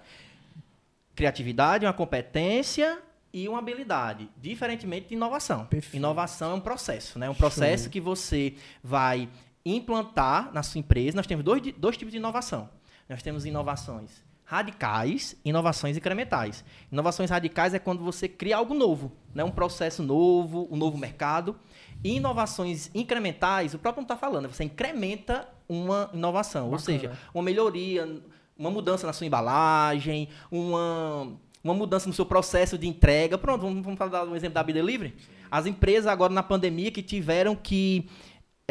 [1.15, 2.99] Criatividade é uma competência
[3.33, 5.65] e uma habilidade, diferentemente de inovação.
[5.65, 5.95] Perfeito.
[5.95, 7.29] Inovação é um processo, né?
[7.29, 9.29] Um processo que você vai
[9.65, 11.15] implantar na sua empresa.
[11.15, 12.69] Nós temos dois, dois tipos de inovação.
[13.07, 16.61] Nós temos inovações radicais inovações incrementais.
[16.91, 19.45] Inovações radicais é quando você cria algo novo, né?
[19.45, 21.55] um processo novo, um novo mercado.
[22.03, 26.85] E inovações incrementais, o próprio não está falando, você incrementa uma inovação, ou Bacana.
[26.99, 28.21] seja, uma melhoria,
[28.57, 31.31] uma mudança na sua embalagem, uma,
[31.63, 33.37] uma mudança no seu processo de entrega.
[33.37, 35.15] Pronto, vamos, vamos falar do exemplo da Be Delivery.
[35.49, 38.09] As empresas agora na pandemia que tiveram que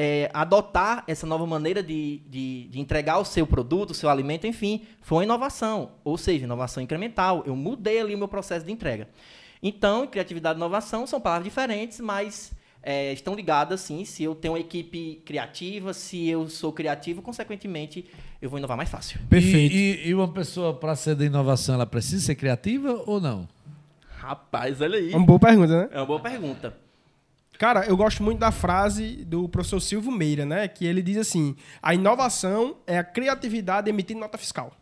[0.03, 4.47] é, adotar essa nova maneira de, de, de entregar o seu produto, o seu alimento,
[4.47, 7.43] enfim, foi uma inovação, ou seja, inovação incremental.
[7.47, 9.09] Eu mudei ali o meu processo de entrega.
[9.63, 12.51] Então, criatividade e inovação são palavras diferentes, mas
[12.83, 14.07] é, estão ligadas, sim.
[14.07, 18.07] Se eu tenho uma equipe criativa, se eu sou criativo, consequentemente,
[18.41, 19.21] eu vou inovar mais fácil.
[19.29, 19.75] Perfeito.
[19.77, 23.47] E, e- e uma pessoa, para ser de inovação, ela precisa ser criativa ou não?
[24.17, 25.11] Rapaz, olha aí.
[25.15, 25.89] Uma boa pergunta, né?
[25.93, 26.75] É uma boa pergunta.
[27.61, 30.66] Cara, eu gosto muito da frase do professor Silvio Meira, né?
[30.66, 34.75] Que ele diz assim: a inovação é a criatividade emitindo nota fiscal.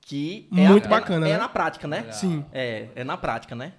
[0.00, 1.34] Que Muito é, bacana, é, né?
[1.34, 2.12] É na prática, né?
[2.12, 2.44] Sim.
[2.52, 3.72] É, é na prática, né?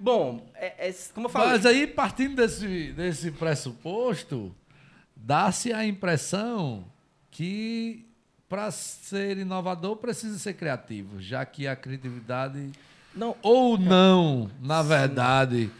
[0.00, 1.50] Bom, é, é- como eu falei...
[1.50, 4.52] Mas aí, partindo desse, desse pressuposto,
[5.14, 6.86] dá-se a impressão
[7.30, 8.04] que
[8.48, 12.72] para ser inovador precisa ser criativo, já que a criatividade.
[13.14, 15.70] Não, Ou não, na verdade,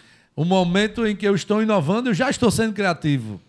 [0.40, 3.40] o momento em que eu estou inovando, eu já estou sendo criativo.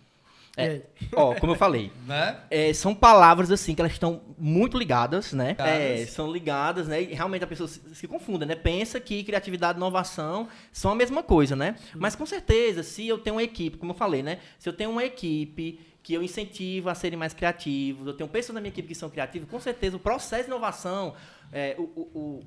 [0.58, 0.82] É,
[1.13, 2.36] ó, como eu falei, Né?
[2.49, 5.56] é, são palavras assim que elas estão muito ligadas, né?
[5.60, 7.02] É, são ligadas, né?
[7.04, 8.56] E realmente a pessoa se, se confunde, né?
[8.56, 11.75] Pensa que criatividade e inovação são a mesma coisa, né?
[11.95, 14.39] Mas com certeza, se eu tenho uma equipe, como eu falei, né?
[14.58, 18.56] Se eu tenho uma equipe que eu incentivo a serem mais criativos, eu tenho pessoas
[18.56, 21.13] na minha equipe que são criativas, com certeza o processo de inovação
[21.54, 22.43] é, o, o- o-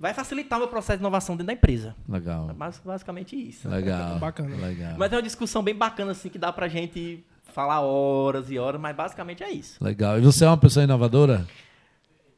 [0.00, 1.94] vai facilitar o meu processo de inovação dentro da empresa.
[2.08, 2.50] Legal.
[2.56, 3.68] Mas basicamente isso.
[3.68, 4.16] Legal.
[4.18, 4.56] Bacana.
[4.56, 4.94] Legal.
[4.96, 8.80] Mas é uma discussão bem bacana, assim, que dá pra gente falar horas e horas,
[8.80, 9.82] mas basicamente é isso.
[9.84, 10.18] Legal.
[10.18, 11.46] E você é uma pessoa inovadora?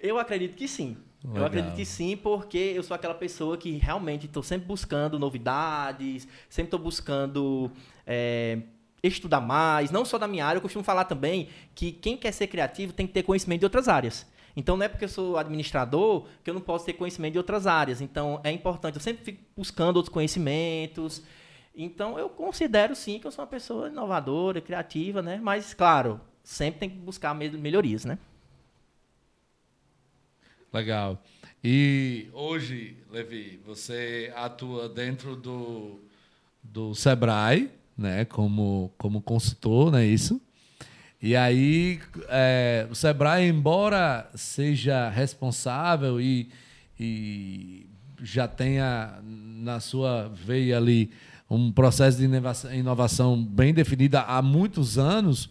[0.01, 0.97] Eu acredito que sim.
[1.23, 1.39] Legal.
[1.43, 6.27] Eu acredito que sim, porque eu sou aquela pessoa que realmente estou sempre buscando novidades,
[6.49, 7.71] sempre estou buscando
[8.05, 8.59] é,
[9.05, 12.49] estudar mais, não só da minha área, eu costumo falar também que quem quer ser
[12.49, 14.27] criativo tem que ter conhecimento de outras áreas.
[14.57, 17.67] Então não é porque eu sou administrador que eu não posso ter conhecimento de outras
[17.67, 18.01] áreas.
[18.01, 21.23] Então é importante, eu sempre fico buscando outros conhecimentos.
[21.75, 25.41] Então eu considero sim que eu sou uma pessoa inovadora, criativa, né?
[25.43, 28.19] Mas claro, sempre tem que buscar me- melhorias, né?
[30.73, 31.23] Legal.
[31.63, 36.01] E hoje, Levi, você atua dentro do,
[36.63, 40.41] do Sebrae, né, como, como consultor, não é isso?
[41.23, 46.51] E aí, é, o Sebrae, embora seja responsável e,
[46.99, 47.87] e
[48.21, 51.13] já tenha na sua veia ali
[51.49, 52.25] um processo de
[52.75, 55.49] inovação, bem definido há muitos anos,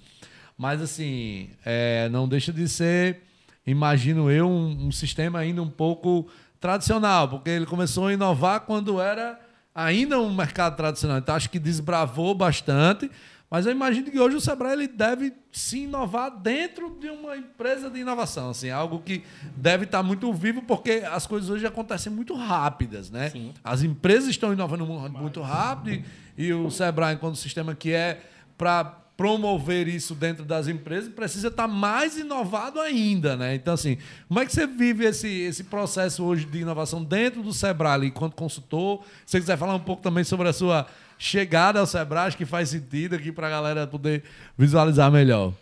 [0.57, 3.21] mas assim, é, não deixa de ser,
[3.65, 6.27] imagino eu, um, um sistema ainda um pouco
[6.59, 9.39] tradicional, porque ele começou a inovar quando era
[9.73, 11.19] ainda um mercado tradicional.
[11.19, 13.09] Então acho que desbravou bastante,
[13.51, 17.89] mas eu imagino que hoje o Sebrae ele deve se inovar dentro de uma empresa
[17.89, 19.23] de inovação, assim, algo que
[19.57, 23.29] deve estar muito vivo, porque as coisas hoje acontecem muito rápidas, né?
[23.29, 23.53] Sim.
[23.61, 26.01] As empresas estão inovando mu- muito rápido
[26.37, 28.21] e, e o Sebrae, enquanto sistema que é
[28.57, 28.85] para
[29.17, 33.53] promover isso dentro das empresas, precisa estar mais inovado ainda, né?
[33.53, 37.53] Então, assim, como é que você vive esse, esse processo hoje de inovação dentro do
[37.53, 39.03] Sebrae, ali, enquanto consultor?
[39.25, 40.87] Se você quiser falar um pouco também sobre a sua
[41.21, 44.23] chegada ao Sebrae, que faz sentido aqui para a galera poder
[44.57, 45.53] visualizar melhor.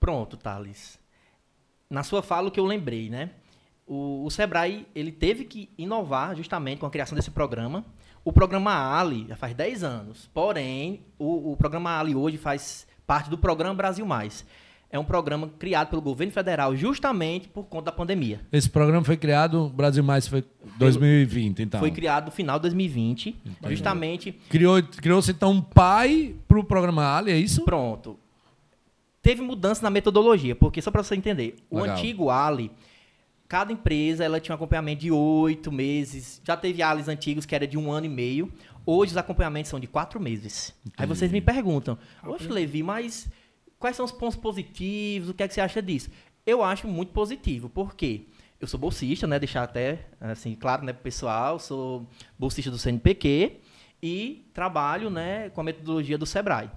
[0.00, 0.98] Pronto, Thales.
[1.88, 3.30] Na sua fala, o que eu lembrei, né?
[3.86, 7.84] O, o Sebrae, ele teve que inovar justamente com a criação desse programa.
[8.24, 10.28] O programa Ali já faz 10 anos.
[10.34, 14.44] Porém, o, o programa Ali hoje faz parte do programa Brasil Mais.
[14.90, 18.40] É um programa criado pelo governo federal justamente por conta da pandemia.
[18.50, 20.44] Esse programa foi criado, Brasil Mais foi
[20.78, 21.80] 2020, então.
[21.80, 23.36] Foi criado no final de 2020,
[23.68, 24.32] justamente.
[24.48, 27.64] Criou, criou-se então um pai para o programa Ali, é isso?
[27.64, 28.18] Pronto.
[29.20, 31.96] Teve mudança na metodologia, porque só para você entender, o Legal.
[31.96, 32.70] antigo Ali,
[33.46, 36.40] cada empresa ela tinha um acompanhamento de oito meses.
[36.42, 38.50] Já teve ALIs antigos que era de um ano e meio.
[38.86, 40.72] Hoje os acompanhamentos são de quatro meses.
[40.96, 43.28] Aí vocês me perguntam, oxe, Levi, mas
[43.78, 45.30] quais são os pontos positivos?
[45.30, 46.10] O que é que você acha disso?
[46.46, 48.22] Eu acho muito positivo, porque
[48.60, 49.38] eu sou bolsista, né?
[49.38, 52.06] Deixar até assim claro, né, pessoal, sou
[52.38, 53.60] bolsista do CNPq
[54.02, 56.70] e trabalho, né, com a metodologia do Sebrae.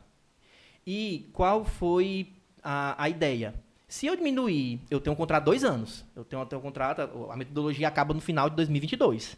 [0.86, 2.28] E qual foi
[2.64, 3.54] a, a ideia?
[3.88, 6.06] Se eu diminuir, eu tenho um contrato dois anos.
[6.16, 9.38] Eu tenho, tenho um contrato, a metodologia acaba no final de 2022.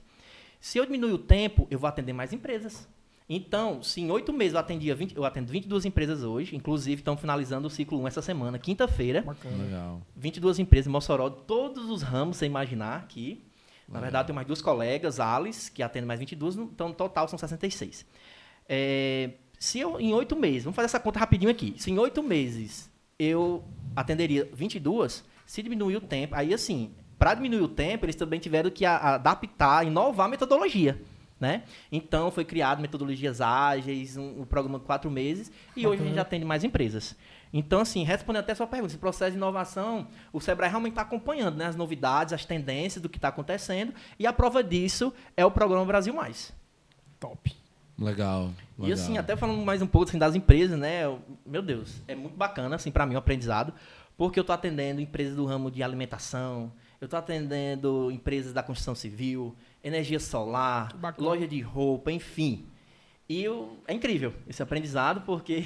[0.61, 2.87] Se eu diminuir o tempo, eu vou atender mais empresas.
[3.29, 7.15] Então, se em oito meses eu, atendia 20, eu atendo 22 empresas hoje, inclusive estão
[7.15, 9.21] finalizando o ciclo 1 essa semana, quinta-feira.
[9.21, 9.63] Bacana.
[9.63, 10.01] Legal.
[10.15, 13.43] 22 empresas em Mossoró, de todos os ramos, você imaginar aqui.
[13.87, 17.27] Na verdade, eu tenho mais duas colegas, Alice, que atendem mais 22, então no total
[17.27, 18.05] são 66.
[18.67, 21.73] É, se eu, em oito meses, vamos fazer essa conta rapidinho aqui.
[21.77, 23.63] Se em oito meses eu
[23.95, 28.69] atenderia 22, se diminuir o tempo, aí assim, para diminuir o tempo, eles também tiveram
[28.71, 30.99] que a- adaptar, inovar a metodologia.
[31.43, 31.63] Né?
[31.91, 36.15] Então, foi criado metodologias ágeis, um, um programa de quatro meses, e hoje a gente
[36.15, 37.17] já atende mais empresas.
[37.51, 41.01] Então, assim, respondendo até a sua pergunta, esse processo de inovação, o Sebrae realmente está
[41.01, 45.45] acompanhando né, as novidades, as tendências do que está acontecendo, e a prova disso é
[45.45, 46.53] o programa Brasil Mais.
[47.19, 47.53] Top.
[47.99, 48.51] Legal.
[48.79, 48.93] E legal.
[48.93, 51.03] assim, até falando mais um pouco assim, das empresas, né?
[51.03, 53.73] eu- Meu Deus, é muito bacana, assim, para mim, o aprendizado,
[54.17, 58.95] porque eu estou atendendo empresas do ramo de alimentação, eu estou atendendo empresas da construção
[58.95, 59.53] civil,
[59.83, 62.65] energia solar, loja de roupa, enfim.
[63.27, 65.63] E eu- é incrível esse aprendizado, porque.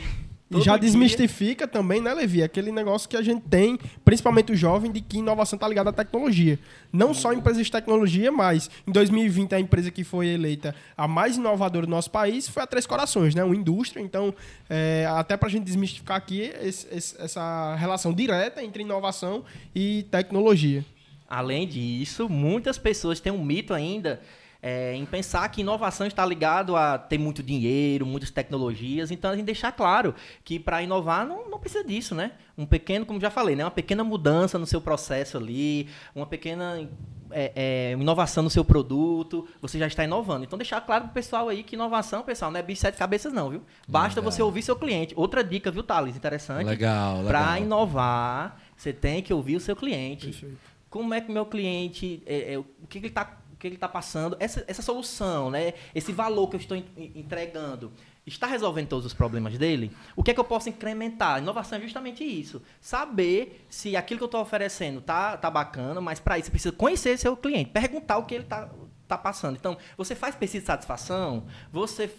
[0.49, 2.41] E já dia- desmistifica também, né, Levi?
[2.41, 5.93] Aquele negócio que a gente tem, principalmente o jovem, de que inovação está ligada à
[5.93, 6.57] tecnologia.
[6.93, 11.35] Não só empresas de tecnologia, mas em 2020 a empresa que foi eleita a mais
[11.35, 13.43] inovadora do nosso país foi a Três Corações, né?
[13.43, 13.99] Uma indústria.
[14.01, 14.33] Então,
[14.69, 19.43] é, até para a gente desmistificar aqui esse- esse- essa relação direta entre inovação
[19.75, 20.85] e tecnologia.
[21.29, 24.21] Além disso, muitas pessoas têm um mito ainda
[24.61, 29.11] é, em pensar que inovação está ligado a ter muito dinheiro, muitas tecnologias.
[29.11, 32.31] Então, a gente deixar claro que para inovar não, não precisa disso, né?
[32.57, 33.63] Um pequeno, como já falei, né?
[33.63, 36.89] uma pequena mudança no seu processo ali, uma pequena
[37.31, 40.43] é, é, inovação no seu produto, você já está inovando.
[40.43, 42.97] Então, deixar claro para o pessoal aí que inovação, pessoal, não é bicho de sete
[42.97, 43.61] cabeças não, viu?
[43.87, 44.31] Basta Legal.
[44.31, 45.13] você ouvir seu cliente.
[45.15, 46.15] Outra dica, viu, Thales?
[46.15, 46.65] Interessante.
[46.65, 47.27] Legal, legal.
[47.27, 50.76] Para inovar, você tem que ouvir o seu cliente Perfeito.
[50.89, 53.87] Como é que o meu cliente, é, é, o que, ele está que ele está
[53.87, 57.91] passando, essa, essa solução, né, esse valor que eu estou en- en- entregando,
[58.25, 59.91] está resolvendo todos os problemas dele?
[60.15, 61.39] O que é que eu posso incrementar?
[61.41, 62.61] Inovação é justamente isso.
[62.79, 66.71] Saber se aquilo que eu estou oferecendo tá, tá bacana, mas para isso você precisa
[66.75, 68.69] conhecer seu cliente, perguntar o que ele está
[69.07, 69.55] tá passando.
[69.55, 72.11] Então, você faz pesquisa de satisfação, você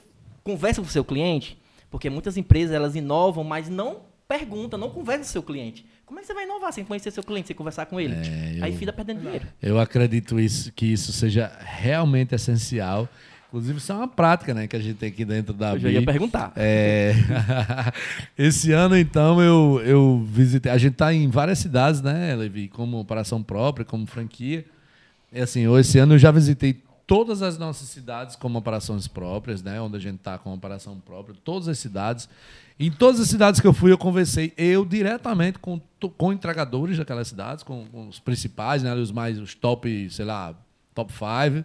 [0.43, 1.57] conversa com o seu cliente,
[1.91, 5.87] porque muitas empresas elas inovam, mas não perguntam, não conversam com o seu cliente.
[6.09, 8.14] Como é que você vai inovar sem conhecer seu cliente, sem conversar com ele?
[8.14, 9.47] É, eu- Aí fica perdendo dinheiro.
[9.62, 13.07] Eu acredito isso, que isso seja realmente essencial.
[13.49, 15.90] Inclusive, isso é uma prática né, que a gente tem aqui dentro da Eu já
[15.90, 16.53] ia perguntar.
[16.57, 17.14] É,
[18.37, 20.71] Esse ano, então, eu, eu visitei.
[20.73, 22.68] A gente está em várias cidades, né, Levi?
[22.68, 24.64] Como operação própria, como franquia.
[25.33, 29.81] E assim, esse ano eu já visitei todas as nossas cidades como operações próprias, né?
[29.81, 32.29] Onde a gente está com operação própria, todas as cidades.
[32.81, 35.81] Em todas as cidades que eu fui, eu conversei eu diretamente com,
[36.17, 38.95] com entregadores daquelas cidades, com, com os principais, né?
[38.95, 40.55] Os mais, os top, sei lá,
[40.95, 41.64] top five.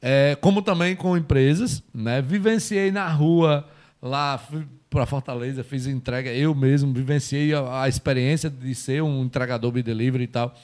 [0.00, 2.22] É, como também com empresas, né?
[2.22, 3.68] Vivenciei na rua
[4.00, 4.40] lá,
[4.88, 9.82] para Fortaleza, fiz entrega eu mesmo, vivenciei a, a experiência de ser um entregador de
[9.82, 10.54] delivery e tal.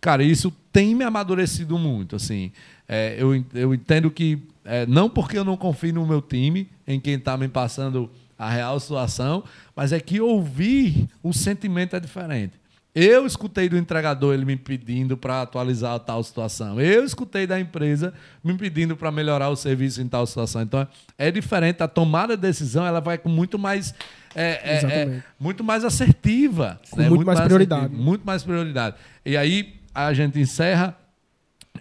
[0.00, 2.52] Cara, isso tem me amadurecido muito, assim.
[2.88, 7.00] É, eu, eu entendo que é, não porque eu não confio no meu time, em
[7.00, 8.08] quem está me passando
[8.40, 9.44] a real situação,
[9.76, 12.58] mas é que ouvir o sentimento é diferente.
[12.94, 16.80] Eu escutei do entregador ele me pedindo para atualizar tal situação.
[16.80, 20.62] Eu escutei da empresa me pedindo para melhorar o serviço em tal situação.
[20.62, 21.82] Então é diferente.
[21.82, 23.94] A tomada de decisão ela vai com muito mais
[24.34, 27.82] é, é, é, muito mais assertiva, Com muito mais prioridade.
[27.82, 28.96] assertiva, muito mais prioridade.
[29.24, 30.96] E aí a gente encerra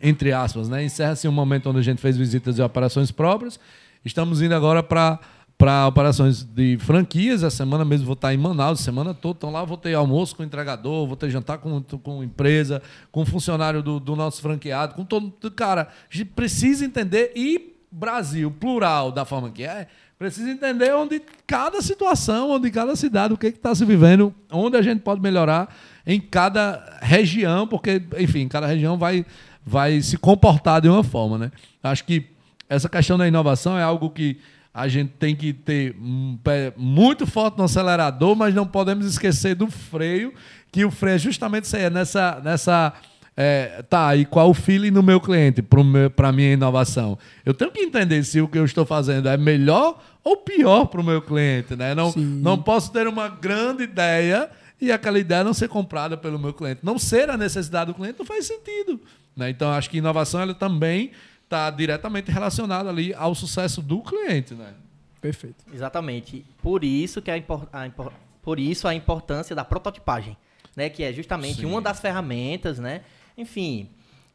[0.02, 0.84] entre aspas, né?
[0.84, 3.60] Encerra-se um momento onde a gente fez visitas e operações próprias.
[4.04, 5.20] Estamos indo agora para
[5.60, 7.44] para operações de franquias.
[7.44, 9.38] A semana mesmo vou estar em Manaus, semana toda.
[9.38, 13.26] Então lá vou ter almoço com o entregador, vou ter jantar com, com empresa, com
[13.26, 15.32] funcionário do, do nosso franqueado, com todo.
[15.52, 19.88] Cara, a gente precisa entender e Brasil, plural, da forma que é,
[20.20, 24.82] Precisa entender onde cada situação, onde cada cidade, o que está se vivendo, onde a
[24.82, 25.74] gente pode melhorar
[26.06, 29.26] em cada região, porque, enfim, cada região vai,
[29.66, 31.52] vai se comportar de uma forma, né?
[31.82, 32.26] Acho que
[32.68, 34.38] essa questão da inovação é algo que
[34.80, 39.54] a gente tem que ter um pé muito forte no acelerador, mas não podemos esquecer
[39.54, 40.34] do freio,
[40.72, 42.94] que o freio é justamente isso aí, é nessa, nessa
[43.36, 47.18] é, tá, e qual o feeling no meu cliente para a minha inovação?
[47.46, 51.02] Eu tenho que entender se o que eu estou fazendo é melhor ou pior para
[51.02, 51.76] o meu cliente.
[51.76, 51.94] Né?
[51.94, 56.54] Não, não posso ter uma grande ideia e aquela ideia não ser comprada pelo meu
[56.54, 56.80] cliente.
[56.84, 59.00] Não ser a necessidade do cliente não faz sentido.
[59.36, 59.50] Né?
[59.50, 61.12] Então, acho que inovação ela também
[61.50, 64.54] está diretamente relacionada ali ao sucesso do cliente.
[64.54, 64.74] Né?
[65.20, 65.66] Perfeito.
[65.74, 66.46] Exatamente.
[66.62, 70.38] Por isso, que a, a, por isso a importância da prototipagem,
[70.76, 70.90] né?
[70.90, 71.66] que é justamente Sim.
[71.66, 73.02] uma das ferramentas né?
[73.40, 73.90] enfim,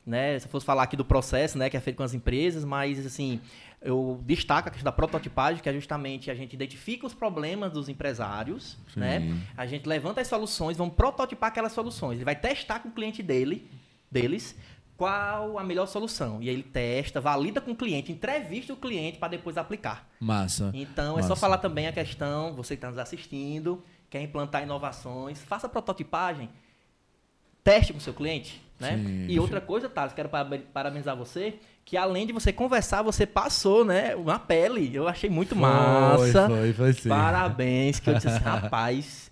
[0.07, 2.65] né, se eu fosse falar aqui do processo, né, que é feito com as empresas,
[2.65, 3.41] mas assim,
[3.81, 7.89] eu destaco a questão da prototipagem, que é justamente a gente identifica os problemas dos
[7.89, 9.01] empresários, Sim.
[9.01, 9.39] né?
[9.57, 12.17] A gente levanta as soluções, vamos prototipar aquelas soluções.
[12.17, 13.71] Ele vai testar com o cliente dele,
[14.11, 14.57] deles,
[14.97, 16.43] qual a melhor solução.
[16.43, 20.09] E aí ele testa, valida com o cliente, entrevista o cliente para depois aplicar.
[20.21, 20.71] Massa.
[20.73, 21.27] Então, Massa.
[21.27, 25.69] é só falar também a questão, você que está nos assistindo, quer implantar inovações, faça
[25.69, 26.49] prototipagem,
[27.63, 28.97] teste com o seu cliente, né?
[28.97, 30.29] Sim, e outra coisa, Thales, quero
[30.73, 34.95] parabenizar você, que além de você conversar, você passou, né, uma pele.
[34.95, 36.49] Eu achei muito foi, massa.
[36.49, 37.09] Foi, foi sim.
[37.09, 39.24] Parabéns, que eu disse rapaz.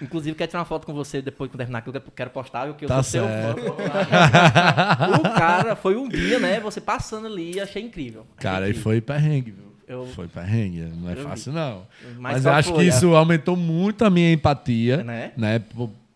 [0.00, 2.84] Inclusive, quero tirar uma foto com você depois que terminar, que eu quero postar, que
[2.84, 3.60] eu tá sou certo.
[3.60, 5.18] seu fã.
[5.18, 8.26] o cara, foi um dia, né, você passando ali, achei incrível.
[8.36, 8.80] Achei cara, incrível.
[8.80, 9.72] e foi perrengue, viu?
[9.86, 11.86] Eu, foi perrengue, não é fácil não.
[12.18, 15.32] Mas, Mas eu acho foi, que isso aumentou muito a minha empatia, né?
[15.36, 15.62] né?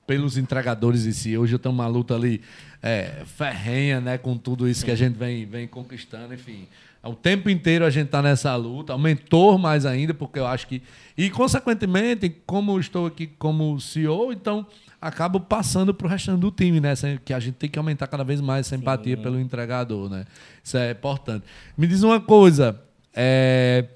[0.07, 1.37] Pelos entregadores em si.
[1.37, 2.41] Hoje eu tenho uma luta ali
[2.83, 4.87] é, ferrenha, né, com tudo isso Sim.
[4.87, 6.69] que a gente vem, vem conquistando, enfim.
[7.07, 10.83] O tempo inteiro a gente está nessa luta, aumentou mais ainda, porque eu acho que.
[11.17, 14.67] E, consequentemente, como estou aqui como CEO, então
[15.01, 16.95] acabo passando para o restante do time, né?
[17.25, 19.23] Que a gente tem que aumentar cada vez mais essa empatia Sim.
[19.23, 20.25] pelo entregador, né?
[20.63, 21.45] Isso é importante.
[21.77, 22.81] Me diz uma coisa,
[23.15, 23.87] é,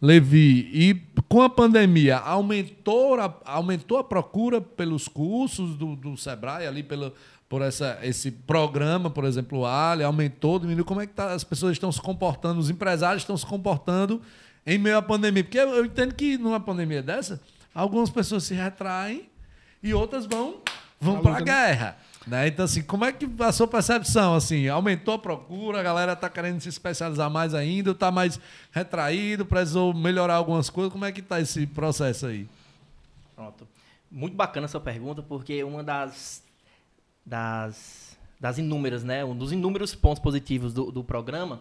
[0.00, 0.94] Levi, e
[1.28, 7.12] com a pandemia, aumentou a, aumentou a procura pelos cursos do, do Sebrae ali, pelo,
[7.50, 10.84] por essa, esse programa, por exemplo, o Ali, aumentou, diminuiu.
[10.84, 14.22] Como é que tá, as pessoas estão se comportando, os empresários estão se comportando
[14.64, 15.42] em meio à pandemia?
[15.42, 17.42] Porque eu, eu entendo que numa pandemia dessa,
[17.74, 19.28] algumas pessoas se retraem
[19.82, 20.58] e outras vão,
[21.00, 21.96] vão para a guerra.
[22.24, 22.46] Né?
[22.46, 24.36] Então, assim, como é que a sua percepção?
[24.36, 28.38] Assim, aumentou a procura, a galera está querendo se especializar mais ainda, está mais
[28.70, 30.92] retraído, precisou melhorar algumas coisas.
[30.92, 32.46] Como é que está esse processo aí?
[33.34, 33.66] Pronto.
[34.08, 36.48] Muito bacana a sua pergunta, porque uma das
[37.24, 39.24] das, das inúmeras, né?
[39.24, 41.60] Um dos inúmeros pontos positivos do, do programa.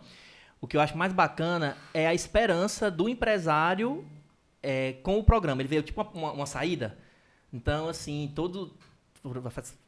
[0.62, 4.06] O que eu acho mais bacana é a esperança do empresário
[4.62, 5.62] é, com o programa.
[5.62, 6.98] Ele veio tipo uma, uma, saída.
[7.52, 8.74] Então, assim, todo.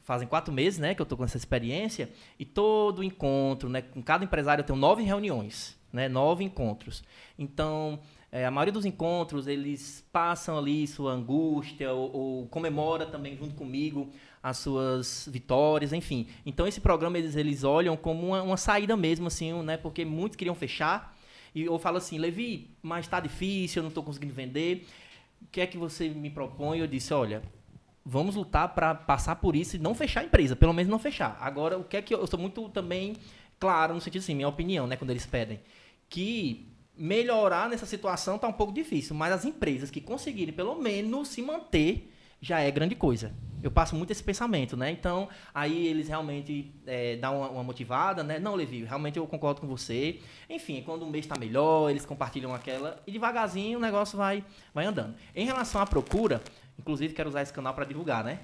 [0.03, 4.01] Fazem quatro meses, né, que eu estou com essa experiência, e todo encontro, né, com
[4.01, 7.01] cada empresário eu tenho nove reuniões, né, nove encontros.
[7.39, 7.97] Então,
[8.29, 13.55] é, a maioria dos encontros, eles passam ali sua angústia, ou, ou comemora também junto
[13.55, 14.11] comigo
[14.43, 16.27] as suas vitórias, enfim.
[16.45, 19.77] Então esse programa eles, eles olham como uma, uma saída mesmo, assim, né?
[19.77, 21.15] Porque muitos queriam fechar.
[21.53, 24.87] E eu falo assim, Levi, mas está difícil, eu não estou conseguindo vender.
[25.41, 26.79] O que é que você me propõe?
[26.79, 27.43] Eu disse, olha,
[28.05, 31.37] vamos lutar para passar por isso e não fechar a empresa, pelo menos não fechar.
[31.39, 33.15] Agora, o que é que eu, eu sou muito também
[33.59, 35.59] claro no sentido assim, minha opinião, né, quando eles pedem,
[36.09, 41.27] que melhorar nessa situação está um pouco difícil, mas as empresas que conseguirem pelo menos
[41.27, 43.31] se manter já é grande coisa.
[43.61, 44.89] Eu passo muito esse pensamento, né?
[44.89, 48.39] Então, aí eles realmente é, dão uma, uma, motivada, né?
[48.39, 50.19] Não, Levi, realmente eu concordo com você.
[50.49, 54.85] Enfim, quando o mês está melhor, eles compartilham aquela e devagarzinho o negócio vai, vai
[54.85, 55.13] andando.
[55.35, 56.41] Em relação à procura,
[56.79, 58.39] inclusive quero usar esse canal para divulgar, né?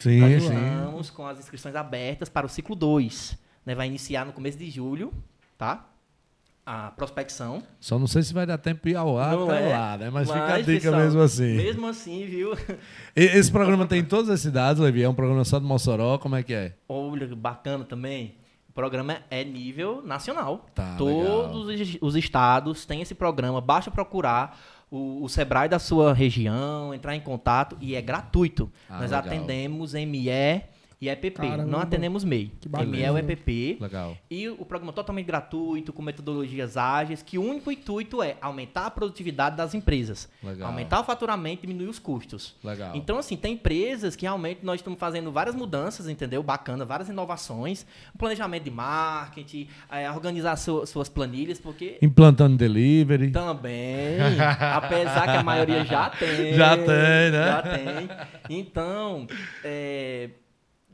[0.00, 0.52] Sim, Nós sim.
[0.52, 3.38] estamos com as inscrições abertas para o ciclo 2.
[3.64, 3.74] Né?
[3.74, 5.14] Vai iniciar no começo de julho,
[5.56, 5.88] tá?
[6.66, 7.62] A prospecção.
[7.78, 10.10] Só não sei se vai dar tempo ir ao ar não até é, lá, né?
[10.10, 11.56] Mas, mas fica a dica pessoal, mesmo assim.
[11.56, 12.50] Mesmo assim, viu?
[13.14, 15.04] Esse programa tem em todas as cidades, Levi?
[15.04, 16.18] É um programa só de Mossoró?
[16.18, 16.74] Como é que é?
[16.88, 18.34] Olha, bacana também.
[18.68, 20.66] O programa é nível nacional.
[20.74, 21.98] Tá, Todos legal.
[22.00, 23.60] os estados têm esse programa.
[23.60, 24.58] Basta procurar
[24.90, 28.70] o, o Sebrae da sua região, entrar em contato e é gratuito.
[28.88, 29.20] Ah, Nós legal.
[29.20, 30.28] atendemos ME
[31.00, 31.30] e EPP.
[31.32, 31.64] Caramba.
[31.66, 32.50] Não atendemos MEI.
[32.60, 32.90] Que bacana.
[32.90, 33.76] ME é o EPP.
[33.80, 34.16] Legal.
[34.30, 38.90] E o programa totalmente gratuito, com metodologias ágeis, que o único intuito é aumentar a
[38.90, 40.28] produtividade das empresas.
[40.42, 40.68] Legal.
[40.68, 42.56] Aumentar o faturamento e diminuir os custos.
[42.64, 42.96] Legal.
[42.96, 46.42] Então, assim, tem empresas que realmente nós estamos fazendo várias mudanças, entendeu?
[46.42, 47.84] Bacana, várias inovações.
[48.18, 53.30] Planejamento de marketing, eh, organizar su- suas planilhas, porque Implantando delivery.
[53.32, 54.16] também,
[54.74, 56.54] apesar que a maioria já tem.
[56.54, 57.46] Já tem, né?
[57.46, 58.08] Já tem.
[58.58, 59.26] Então,
[59.64, 60.30] é,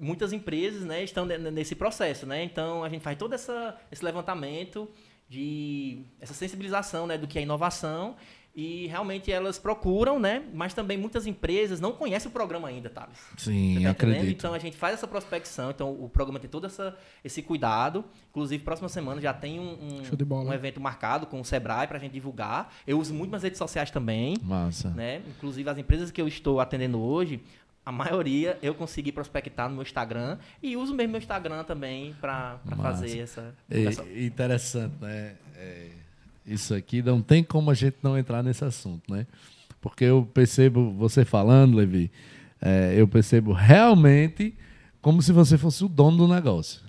[0.03, 2.43] muitas empresas né, estão ne- nesse processo, né?
[2.43, 4.89] Então, a gente faz todo essa, esse levantamento
[5.29, 8.17] de essa sensibilização né, do que é inovação
[8.55, 10.43] e realmente elas procuram, né?
[10.53, 13.17] Mas também muitas empresas não conhecem o programa ainda, Thales.
[13.39, 14.29] Sim, tá acredito.
[14.29, 16.95] Então a gente faz essa prospecção, então o programa tem todo essa,
[17.25, 18.05] esse cuidado.
[18.29, 22.13] Inclusive, próxima semana já tem um, um, um evento marcado com o Sebrae pra gente
[22.13, 22.75] divulgar.
[22.87, 24.91] Eu uso muito nas redes sociais também, Massa.
[24.91, 25.23] né?
[25.29, 27.41] Inclusive as empresas que eu estou atendendo hoje,
[27.85, 32.83] a maioria eu consegui prospectar no meu Instagram e uso mesmo meu Instagram também Massa.
[32.83, 35.35] fazer essa É, interessante, né?
[35.57, 35.89] É,
[36.47, 39.27] isso aqui não tem como a gente não entrar nesse assunto, né?
[39.81, 42.11] Porque eu percebo, você falando, Levi,
[42.61, 44.57] é, eu percebo realmente
[45.01, 46.81] como se você fosse o dono do negócio.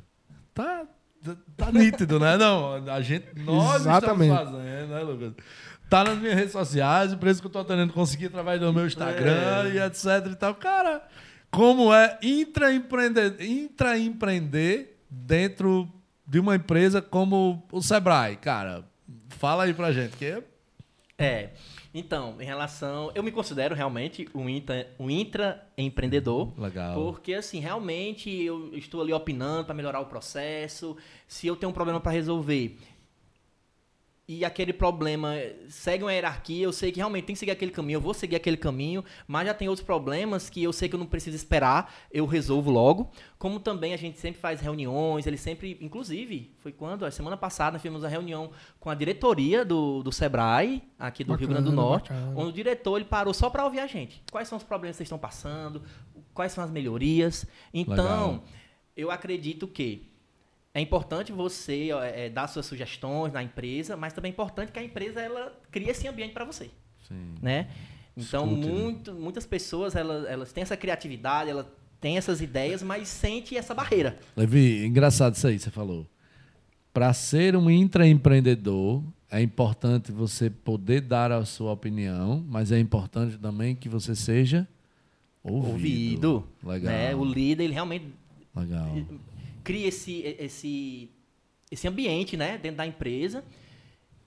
[0.53, 0.85] Tá,
[1.57, 2.37] tá nítido, né?
[2.37, 4.31] Não, a gente, nós Exatamente.
[4.31, 5.33] estamos fazendo, né, Lucas?
[5.93, 8.87] Tá nas minhas redes sociais, o preço que eu tô atendendo consegui através do meu
[8.87, 10.55] Instagram e etc e tal.
[10.55, 11.07] Cara,
[11.51, 15.87] como é intraempreender, intraempreender dentro
[16.25, 18.83] de uma empresa como o Sebrae, cara?
[19.29, 20.43] Fala aí pra gente, que é
[21.15, 21.49] É.
[21.93, 23.11] Então, em relação.
[23.13, 26.51] Eu me considero realmente um, intra, um intraempreendedor.
[26.59, 26.95] legal.
[26.95, 30.97] Porque, assim, realmente eu estou ali opinando para melhorar o processo.
[31.27, 32.79] Se eu tenho um problema para resolver
[34.25, 35.33] e aquele problema
[35.67, 38.37] segue uma hierarquia, eu sei que realmente tem que seguir aquele caminho, eu vou seguir
[38.37, 41.93] aquele caminho, mas já tem outros problemas que eu sei que eu não preciso esperar,
[42.09, 43.11] eu resolvo logo.
[43.37, 47.05] Como também a gente sempre faz reuniões, ele sempre, inclusive, foi quando?
[47.05, 51.33] A semana passada nós fizemos uma reunião com a diretoria do, do Sebrae, aqui do
[51.33, 52.33] Rio Grande do Bacana, Norte, bacana.
[52.37, 54.23] onde o diretor ele parou só para ouvir a gente.
[54.31, 55.81] Quais são os problemas que vocês estão passando?
[56.33, 57.45] Quais são as melhorias?
[57.73, 57.95] Então,
[58.31, 58.43] Legal.
[58.95, 60.12] eu acredito que
[60.73, 64.79] é importante você ó, é, dar suas sugestões na empresa, mas também é importante que
[64.79, 66.69] a empresa ela crie esse ambiente para você,
[67.07, 67.35] Sim.
[67.41, 67.67] né?
[68.17, 68.73] Então, Escute, né?
[68.73, 71.67] muito, muitas pessoas elas, elas têm essa criatividade, elas
[72.01, 74.19] têm essas ideias, mas sente essa barreira.
[74.35, 76.07] Levi, engraçado isso aí, você falou.
[76.93, 83.37] Para ser um intraempreendedor, é importante você poder dar a sua opinião, mas é importante
[83.37, 84.67] também que você seja
[85.43, 85.71] ouvido.
[85.71, 86.93] Ouvido, Legal.
[86.93, 87.15] né?
[87.15, 88.05] O líder ele realmente
[88.55, 88.95] Legal.
[89.63, 91.09] Cria esse, esse,
[91.71, 93.43] esse ambiente né, dentro da empresa.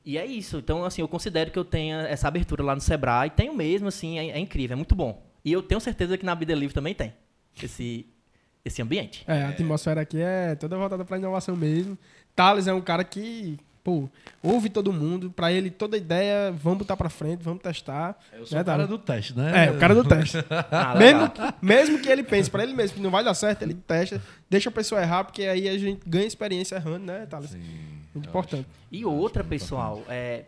[0.04, 0.58] E é isso.
[0.58, 3.30] Então, assim, eu considero que eu tenha essa abertura lá no Sebrae.
[3.30, 5.22] Tenho mesmo, assim, é, é incrível, é muito bom.
[5.44, 7.12] E eu tenho certeza que na Vida Livre também tem
[7.62, 8.06] esse,
[8.64, 9.24] esse ambiente.
[9.26, 11.98] É, a atmosfera aqui é toda voltada pra inovação mesmo.
[12.34, 14.08] Thales é um cara que, pô,
[14.42, 15.30] ouve todo mundo.
[15.30, 18.18] Pra ele, toda ideia, vamos botar pra frente, vamos testar.
[18.32, 18.88] Eu sou Né, o cara Thales?
[18.90, 19.66] do teste, né?
[19.66, 20.38] É, o cara do teste.
[20.72, 23.62] Ah, mesmo, que, mesmo que ele pense pra ele mesmo que não vai dar certo,
[23.62, 24.20] ele testa,
[24.50, 27.50] deixa a pessoa errar, porque aí a gente ganha experiência errando, né, Thales?
[27.50, 27.60] Sim,
[28.12, 28.66] Muito importante.
[28.90, 30.44] E outra, pessoal, é,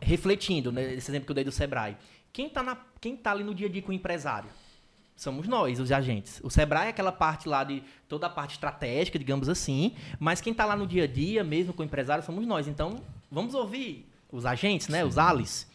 [0.00, 1.96] refletindo, né, esse exemplo que eu dei do Sebrae.
[2.32, 4.48] Quem está na, quem tá ali no dia a dia com o empresário?
[5.16, 6.40] Somos nós, os agentes.
[6.44, 10.50] O Sebrae é aquela parte lá de toda a parte estratégica, digamos assim, mas quem
[10.52, 12.68] está lá no dia a dia, mesmo com o empresário, somos nós.
[12.68, 12.96] Então,
[13.30, 15.66] vamos ouvir os agentes, né, os ALIs.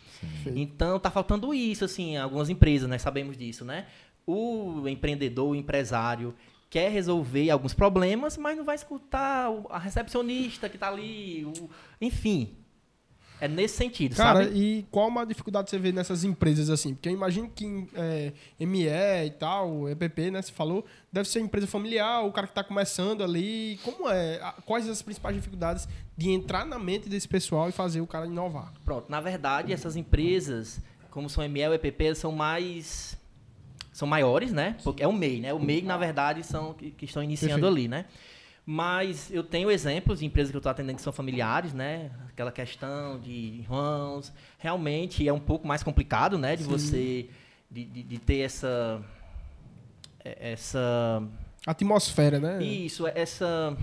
[0.56, 3.88] Então, tá faltando isso, assim, em algumas empresas, nós sabemos disso, né?
[4.28, 6.36] O empreendedor, o empresário,
[6.70, 11.70] quer resolver alguns problemas, mas não vai escutar a recepcionista que tá ali, o-
[12.00, 12.56] enfim.
[13.42, 14.56] É nesse sentido, Cara, sabe?
[14.56, 16.94] e qual uma dificuldade você vê nessas empresas assim?
[16.94, 21.66] Porque eu imagino que é, ME e tal, EPP, né, você falou, deve ser empresa
[21.66, 23.80] familiar, o cara que está começando ali.
[23.84, 24.40] Como é?
[24.64, 28.72] Quais as principais dificuldades de entrar na mente desse pessoal e fazer o cara inovar?
[28.86, 30.80] Pronto, na verdade, essas empresas,
[31.10, 33.18] como são ML e EPP, são mais
[33.92, 34.78] são maiores, né?
[34.84, 35.54] Porque é o MEI, né?
[35.54, 37.74] O MEI, na verdade, são que, que estão iniciando Perfeito.
[37.76, 38.06] ali, né?
[38.66, 42.12] Mas eu tenho exemplos de empresas que eu estou atendendo que são familiares, né?
[42.30, 44.32] Aquela questão de irmãos.
[44.60, 46.56] Realmente é um pouco mais complicado, né?
[46.56, 47.28] De você
[47.70, 49.04] de, de, de ter essa
[50.24, 51.24] é- essa
[51.66, 52.64] Atmosfera, né?
[52.64, 53.76] isso, essa.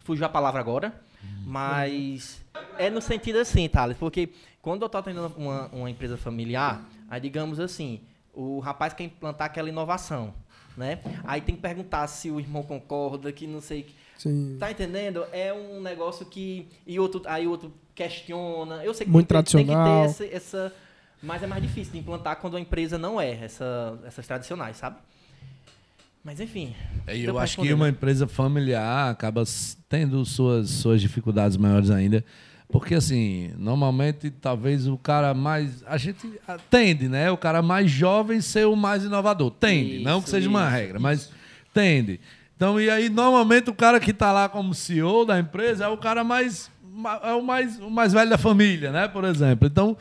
[0.00, 1.00] Fugiu a palavra agora.
[1.44, 2.42] Mas.
[2.78, 7.20] É no sentido assim, Thales, porque quando eu tô atendendo uma, uma empresa familiar, aí
[7.20, 8.00] digamos assim,
[8.32, 10.34] o rapaz quer implantar aquela inovação,
[10.76, 11.00] né?
[11.24, 13.94] Aí tem que perguntar se o irmão concorda, que não sei.
[14.22, 14.56] Sim.
[14.56, 15.24] Tá entendendo?
[15.32, 16.68] É um negócio que.
[16.86, 18.84] E outro, aí outro questiona.
[18.84, 20.02] Eu sei que Muito tem, tem que tradicional.
[20.02, 20.72] ter essa, essa.
[21.20, 24.96] Mas é mais difícil de implantar quando a empresa não é essa, essas tradicionais, sabe?
[26.22, 26.72] Mas enfim.
[27.04, 27.90] É, eu acho que uma né?
[27.90, 29.42] empresa familiar acaba
[29.88, 32.24] tendo suas, suas dificuldades maiores ainda.
[32.68, 35.82] Porque, assim, normalmente, talvez o cara mais.
[35.84, 36.32] A gente
[36.70, 37.28] tende, né?
[37.30, 39.50] O cara mais jovem ser o mais inovador.
[39.50, 39.98] Tende.
[39.98, 41.30] não que Isso, seja uma isso, regra, mas
[41.74, 42.20] tende.
[42.62, 45.96] Então, e aí, normalmente, o cara que está lá como CEO da empresa é o
[45.96, 46.70] cara mais.
[46.94, 49.08] ma- É o mais, o mais velho da família, né?
[49.08, 49.66] Por exemplo.
[49.66, 49.96] Então.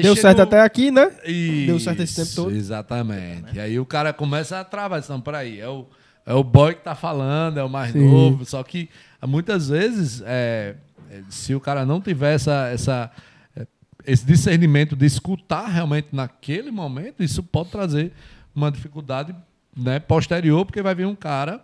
[0.00, 1.10] Deu certo o- até aqui, né?
[1.26, 2.56] isso, Deu certo esse tempo todo.
[2.56, 3.54] Exatamente.
[3.56, 4.98] E aí o cara começa a travar.
[4.98, 5.86] Então, peraí, é o,
[6.24, 8.10] é o boy que tá falando, é o mais Sim.
[8.10, 8.46] novo.
[8.46, 8.88] Só que
[9.26, 10.76] muitas vezes, é,
[11.10, 13.10] é, se o cara não tiver essa, essa,
[13.54, 13.66] é,
[14.06, 18.10] esse discernimento de escutar realmente naquele momento, isso pode trazer
[18.54, 19.34] uma dificuldade
[19.76, 21.60] né, posterior, porque vai vir um cara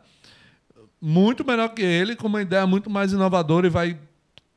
[1.03, 3.99] muito melhor que ele, com uma ideia muito mais inovadora e vai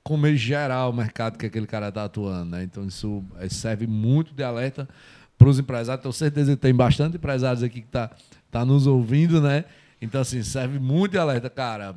[0.04, 2.52] comer geral o mercado que aquele cara está atuando.
[2.52, 2.64] Né?
[2.64, 4.88] Então, isso eh, serve muito de alerta
[5.39, 6.04] para os empresários.
[6.04, 8.12] Tenho certeza que tem bastante empresários aqui que está
[8.52, 9.66] tá nos ouvindo, né?
[10.00, 11.50] Então, assim, serve muito de alerta.
[11.50, 11.96] Cara,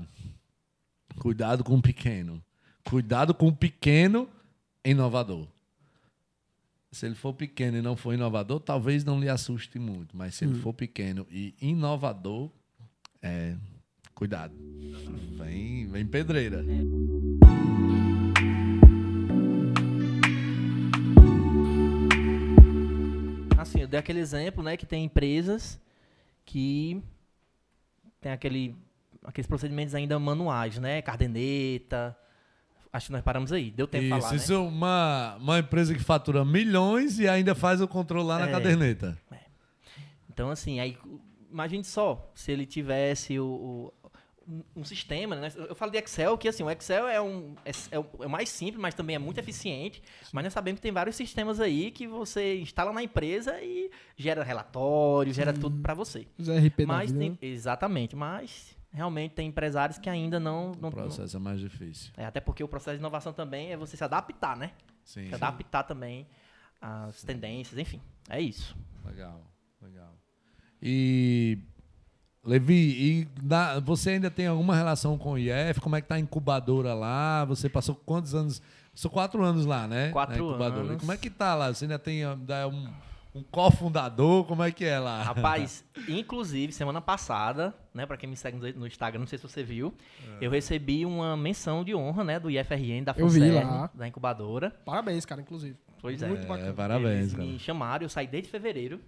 [1.18, 2.42] cuidado com o pequeno.
[2.84, 4.26] Cuidado com o pequeno
[4.82, 5.46] inovador.
[6.90, 10.16] Se ele for pequeno e não for inovador, talvez não lhe assuste muito.
[10.16, 12.49] Mas se ele for pequeno e inovador,
[13.20, 13.55] é,
[14.18, 14.52] cuidado.
[15.38, 16.64] Vem, vem pedreira.
[23.56, 25.80] Assim, eu dei aquele exemplo, né, que tem empresas
[26.44, 27.02] que
[28.20, 28.74] tem aquele,
[29.24, 31.02] aqueles procedimentos ainda manuais, né?
[31.02, 32.16] Cardeneta.
[32.92, 33.70] Acho que nós paramos aí.
[33.70, 34.58] Deu tempo de Isso, falar, isso né?
[34.58, 38.50] é uma, uma empresa que fatura milhões e ainda faz o controle lá na É.
[38.50, 39.18] caderneta.
[40.30, 40.96] Então, assim, aí
[41.50, 43.92] imagine só, se ele tivesse o, o-
[44.49, 45.53] um- um sistema, né?
[45.57, 48.49] Eu falo de Excel, que assim, o Excel é, um, é, é o é mais
[48.49, 50.03] simples, mas também é muito eficiente.
[50.32, 54.42] Mas nós sabemos que tem vários sistemas aí que você instala na empresa e gera
[54.42, 56.26] relatório, gera tudo para você.
[56.38, 57.38] Os RP Mas tem, né?
[57.42, 62.11] exatamente, mas realmente tem empresários que ainda não, não, O processo é mais difícil.
[62.16, 64.72] não- é, até porque o processo de inovação também é você se adaptar, né?
[65.05, 65.28] Sim.
[65.28, 66.26] Se adaptar também
[66.80, 68.74] às tendências, enfim, é isso.
[69.05, 69.42] Legal,
[69.82, 70.14] legal.
[70.82, 71.59] E
[72.49, 75.80] Levi, e na- você ainda tem alguma relação com o IF?
[75.80, 77.44] Como é que tá a incubadora lá?
[77.44, 78.62] Você passou quantos anos?
[78.92, 80.11] Passou quatro anos lá, né?
[80.11, 80.86] Quatro incubadora.
[80.86, 81.01] E anos.
[81.01, 81.72] como é que tá lá?
[81.72, 82.88] Você ainda tem é um,
[83.34, 84.44] um cofundador?
[84.44, 85.22] Como é que é lá?
[85.22, 89.62] Rapaz, inclusive, semana passada, né, para quem me segue no- Instagram, não sei se você
[89.62, 89.92] viu,
[90.40, 94.70] eu recebi uma menção de honra, né, do IFRN, da FUNCERN, da incubadora.
[94.84, 95.76] Parabéns, cara, inclusive.
[96.01, 96.26] Pois é.
[96.28, 96.72] Muito É, bacana.
[96.72, 97.44] parabéns, Eles cara.
[97.44, 99.01] me chamaram, eu saí desde fevereiro.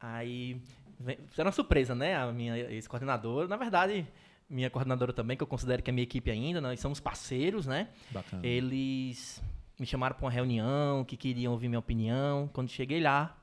[0.00, 0.60] Aí,
[1.00, 2.16] vem- fizeram uma surpresa, né?
[2.16, 3.46] A minha ex-coordenadora.
[3.48, 4.06] Na verdade,
[4.48, 7.88] minha coordenadora também, que eu considero que é minha equipe ainda, nós somos parceiros, né?
[8.10, 8.46] Bacana.
[8.46, 9.42] Eles
[9.78, 12.48] me chamaram para uma reunião, que queriam ouvir minha opinião.
[12.52, 13.36] Quando cheguei lá,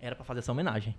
[0.00, 0.94] era para fazer essa homenagem.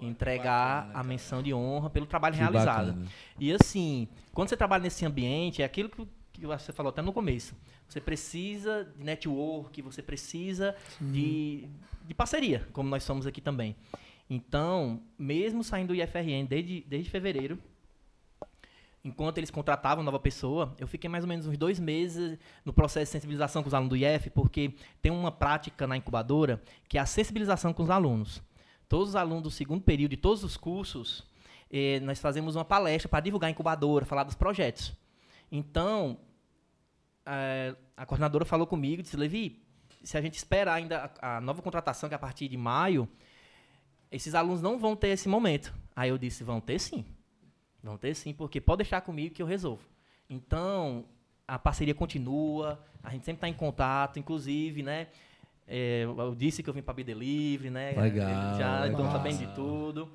[0.00, 2.92] Entregar bacana, a menção de honra pelo trabalho Que realizado.
[2.92, 3.06] bacana.
[3.38, 7.12] E assim, quando você trabalha nesse ambiente, é aquilo que, que você falou até no
[7.12, 7.56] começo.
[7.88, 11.66] Você precisa de network, você precisa de,
[12.04, 13.74] de parceria, como nós somos aqui também.
[14.30, 17.58] Então, mesmo saindo do IFRN desde, desde fevereiro,
[19.02, 23.06] enquanto eles contratavam nova pessoa, eu fiquei mais ou menos uns dois meses no processo
[23.06, 27.00] de sensibilização com os alunos do IF, porque tem uma prática na incubadora que é
[27.00, 28.42] a sensibilização com os alunos.
[28.88, 31.26] Todos os alunos do segundo período de todos os cursos,
[31.70, 34.92] eh, nós fazemos uma palestra para divulgar a incubadora, falar dos projetos.
[35.50, 36.18] Então,
[37.24, 39.62] eh, a coordenadora falou comigo, disse, Levi,
[40.02, 43.08] se a gente esperar ainda a, a nova contratação, que é a partir de maio,
[44.10, 45.72] esses alunos não vão ter esse momento.
[45.94, 47.04] Aí eu disse, vão ter sim.
[47.82, 49.82] Vão ter sim, porque pode deixar comigo que eu resolvo.
[50.28, 51.04] Então,
[51.46, 55.08] a parceria continua, a gente sempre está em contato, inclusive, né?
[55.68, 57.92] é, eu disse que eu vim para Be Delivery, né?
[57.92, 58.90] Legal, Já legal.
[58.90, 60.10] estão sabendo de tudo.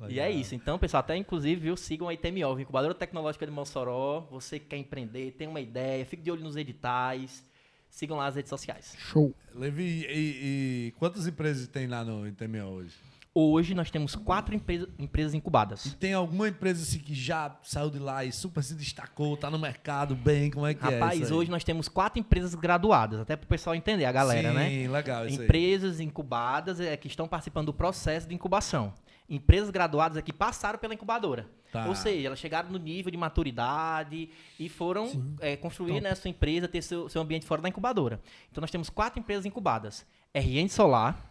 [0.00, 0.26] E Legal.
[0.26, 0.54] é isso.
[0.54, 4.28] Então, pessoal, até inclusive, viu, sigam a ITMO, Incubadora Tecnológica de Mossoró.
[4.30, 7.44] Você que quer empreender, tem uma ideia, fique de olho nos editais.
[7.90, 8.94] Sigam lá as redes sociais.
[8.98, 9.34] Show.
[9.54, 12.94] Levi, e, e quantas empresas tem lá no ITMO hoje?
[13.40, 15.94] Hoje nós temos quatro empresa- empresas E incubadas.
[16.00, 19.58] tem alguma empresa assim, que já saiu de lá e super se destacou, tá no
[19.58, 21.38] mercado bem, como é que é Rapaz, isso aí?
[21.38, 24.88] hoje nós temos quatro empresas graduadas, até para o pessoal entender, a galera, Sim, né?
[24.88, 25.44] legal isso aí.
[25.44, 28.92] Empresas incubadas é, que estão participando do processo de incubação.
[29.30, 31.46] Empresas graduadas é que passaram pela incubadora.
[31.70, 31.86] Tá.
[31.86, 36.66] Ou seja, elas chegaram no nível de maturidade e foram é, construir né, sua empresa,
[36.66, 38.20] ter seu, seu ambiente fora da incubadora.
[38.50, 41.27] Então nós temos quatro empresas incubadas: RN Solar,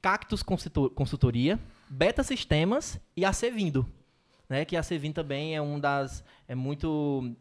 [0.00, 3.86] Cactus Consultor- Consultoria, Beta Sistemas e a Vindo.
[4.48, 6.24] Né, que a Vindo também é um das.
[6.46, 7.36] É muito.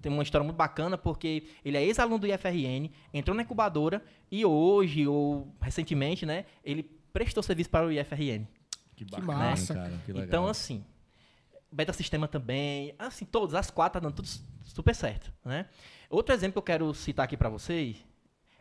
[0.00, 4.44] Tem uma história muito bacana, porque ele é ex-aluno do IFRN, entrou na incubadora e
[4.44, 6.82] hoje, ou recentemente, né, ele
[7.12, 8.46] prestou serviço para o IFRN.
[8.96, 10.00] Que massa, cara.
[10.04, 10.26] Que legal.
[10.26, 10.84] Então, assim,
[11.70, 12.94] Beta Sistema também.
[12.98, 14.28] Assim, todas as quatro tá dando tudo
[14.64, 15.66] super certo, né?
[16.10, 18.04] Outro exemplo que eu quero citar aqui para vocês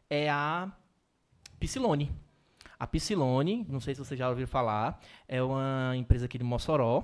[0.09, 0.71] é a
[1.59, 2.11] Psilone.
[2.81, 7.03] A Psilone, não sei se vocês já ouviram falar, é uma empresa aqui de Mossoró,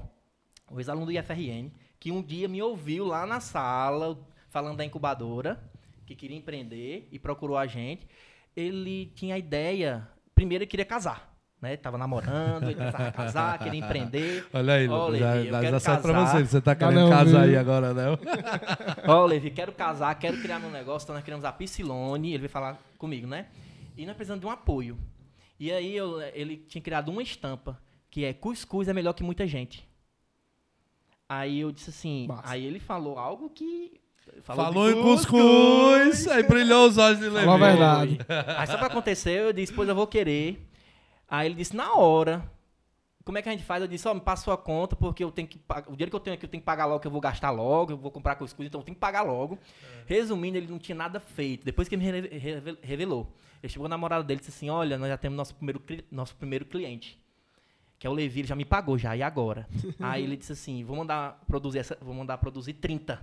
[0.71, 1.69] o ex-aluno do IFRN,
[1.99, 4.17] que um dia me ouviu lá na sala,
[4.49, 5.61] falando da incubadora,
[6.03, 8.07] que queria empreender e procurou a gente.
[8.55, 11.31] Ele tinha a ideia, primeiro ele queria casar.
[11.61, 11.77] Né?
[11.77, 14.47] Tava namorando, ele precisava casar, queria empreender.
[14.51, 16.43] Olha aí, Ó, Levi, já, dá certo pra você.
[16.43, 17.49] Você tá Dá querendo não, casar viu?
[17.49, 18.05] aí agora, né?
[19.07, 22.49] Ó, Levi, quero casar, quero criar meu negócio, então nós criamos a Psilone, ele veio
[22.49, 23.45] falar comigo, né?
[23.95, 24.97] E nós precisamos de um apoio.
[25.59, 27.79] E aí eu- ele tinha criado uma estampa,
[28.09, 29.87] que é cuscuz é melhor que muita gente.
[31.29, 32.43] Aí eu disse assim, Massa.
[32.51, 33.99] aí ele falou algo que...
[34.43, 37.45] Falou, de em cuscuz, aí brilhou os olhos de Levi.
[37.45, 38.19] Falou a verdade.
[38.57, 40.67] Aí só pra acontecer, eu disse, pois eu vou querer.
[41.29, 42.49] Aí ele disse, na hora.
[43.23, 43.81] Como é que a gente faz?
[43.81, 45.89] Eu disse, ó, me passa sua conta, porque eu tenho que pagar.
[45.89, 47.51] O dinheiro que eu tenho aqui eu tenho que pagar logo, que eu vou gastar
[47.51, 49.57] logo, eu vou comprar cuscuz, então eu tenho que pagar logo.
[50.05, 51.65] Resumindo, ele não tinha nada feito.
[51.65, 53.33] Depois que ele me reve- reve- revelou.
[53.61, 55.81] Ele chegou na namorada dele e disse assim: olha, nós já temos nosso primeiro,
[56.11, 57.19] nosso primeiro cliente.
[57.99, 59.67] Que é o Levi, ele já me pagou já, e agora?
[59.99, 63.21] Aí ele disse assim: vou mandar produzir essa, vou mandar produzir 30.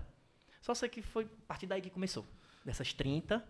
[0.61, 2.25] Só sei que foi a partir daí que começou.
[2.65, 3.45] Dessas 30,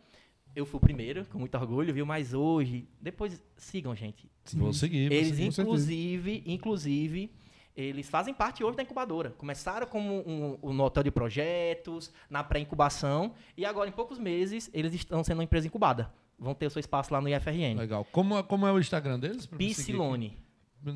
[0.55, 2.05] eu fui o primeiro, com muito orgulho, viu?
[2.05, 4.29] Mas hoje, depois sigam, gente.
[4.53, 5.09] Vou seguir.
[5.09, 5.61] vou Eles, seguir.
[5.61, 7.31] inclusive, inclusive,
[7.77, 9.31] eles fazem parte hoje da incubadora.
[9.31, 14.69] Começaram como um, um no hotel de projetos, na pré-incubação, e agora, em poucos meses,
[14.75, 16.13] eles estão sendo uma empresa incubada.
[16.39, 17.77] Vão ter o seu espaço lá no IFRN.
[17.79, 18.05] Legal.
[18.07, 19.47] Como, é- como é o Instagram deles?
[19.47, 20.37] aqui?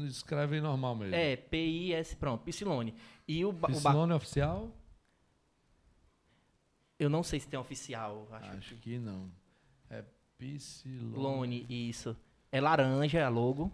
[0.09, 1.15] Escreve normal mesmo.
[1.15, 2.95] É, P-I-S, pronto, Psilone.
[3.27, 4.71] E o, o ba- Psilone oficial?
[6.99, 8.51] eu não sei se tem oficial, acho.
[8.59, 9.31] Acho que não.
[9.89, 10.05] É
[10.37, 11.15] Psilone.
[11.15, 12.17] Clone, isso.
[12.51, 13.73] É laranja, a logo.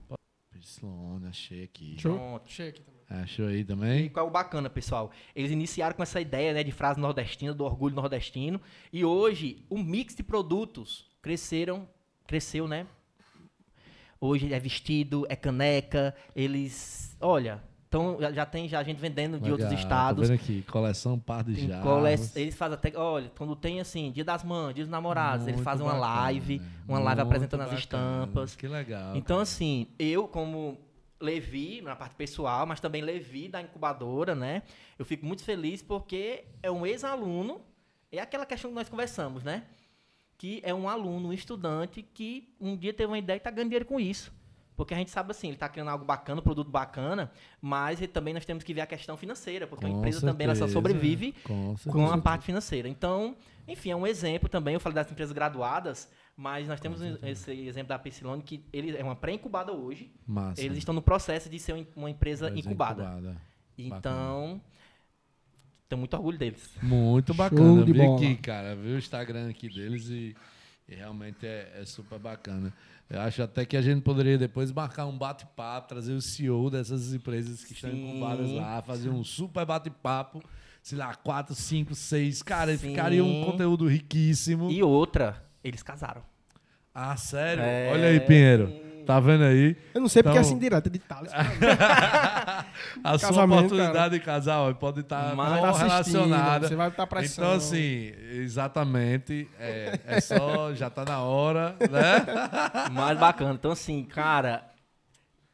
[0.50, 1.96] Psilone, achei aqui.
[1.98, 2.16] Show.
[2.16, 2.44] Pronto.
[2.46, 2.94] Achei aqui também.
[3.22, 4.08] Achou aí E também?
[4.08, 5.10] qual é o bacana, pessoal?
[5.34, 8.60] Eles iniciaram com essa ideia né, de frase nordestina, do orgulho nordestino.
[8.92, 11.88] E hoje, o mix de produtos cresceram,
[12.26, 12.86] cresceu, né?
[14.20, 16.14] Hoje é vestido, é caneca.
[16.36, 20.28] Eles, olha, então já, tem já gente vendendo de outros Legal, estados.
[20.28, 21.82] Tô vendo aqui, coleção par de jarros.
[22.30, 25.56] cole- Eles fazem até, olha, quando tem assim, dia das mães, dia dos namorados, eles
[25.56, 27.80] Muito fazem uma bacana, live, uma muito live apresentando as bacana.
[27.80, 28.54] estampas.
[28.56, 29.16] Que legal.
[29.16, 29.42] Então, cara.
[29.42, 30.78] assim, eu como
[31.20, 34.62] Levi, na parte pessoal, mas também Levi da incubadora, né?
[34.98, 37.62] Eu fico muito feliz porque é um ex-aluno,
[38.12, 39.64] é aquela questão que nós conversamos, né?
[40.36, 43.70] Que é um aluno, um estudante que um dia teve uma ideia e está ganhando
[43.70, 44.32] dinheiro com isso.
[44.76, 47.30] Porque a gente sabe assim, ele está criando algo bacana, um produto bacana,
[47.60, 50.54] mas também nós temos que ver a questão financeira, porque a Com empresa também ela
[50.54, 52.88] só certeza, sobrevive com com a parte financeira.
[52.88, 53.36] Então,
[53.68, 54.74] enfim, é um exemplo também.
[54.74, 59.04] Eu falei das empresas graduadas, mas nós temos esse exemplo da Psilone, que ele é
[59.04, 60.12] uma pré-incubada hoje.
[60.26, 60.60] Massa.
[60.60, 63.04] Eles estão no processo de ser uma empresa incubada.
[63.04, 63.40] incubada.
[63.78, 64.60] Então,
[65.88, 66.70] tenho muito orgulho deles.
[66.82, 67.80] Muito bacana.
[67.80, 68.74] Eu de vi aqui, cara.
[68.74, 70.34] Vi o Instagram aqui deles e,
[70.88, 72.72] e realmente é, é super bacana.
[73.08, 77.12] Eu acho até que a gente poderia depois marcar um bate-papo, trazer o CEO dessas
[77.12, 78.10] empresas que estão Sim.
[78.10, 80.42] incubadas lá, fazer um super bate-papo.
[80.82, 82.42] Sei lá, quatro, cinco, seis.
[82.42, 82.90] Cara, Sim.
[82.90, 84.70] ficaria um conteúdo riquíssimo.
[84.70, 86.22] E outra, eles casaram.
[86.94, 87.62] Ah, sério?
[87.62, 87.90] É.
[87.92, 88.83] Olha aí, Pinheiro.
[89.06, 89.76] Tá vendo aí?
[89.94, 91.30] Eu não sei porque é Então- assim direto, é de Thales.
[93.02, 96.68] A sua oportunidade de casar ó, pode estar tá assistindo, relacionada.
[96.68, 97.44] Você vai estar pressão.
[97.44, 99.48] Então, assim, exatamente.
[99.58, 102.24] É, é só, já tá na hora, né?
[102.92, 103.54] Mais bacana.
[103.54, 104.64] Então, assim, cara,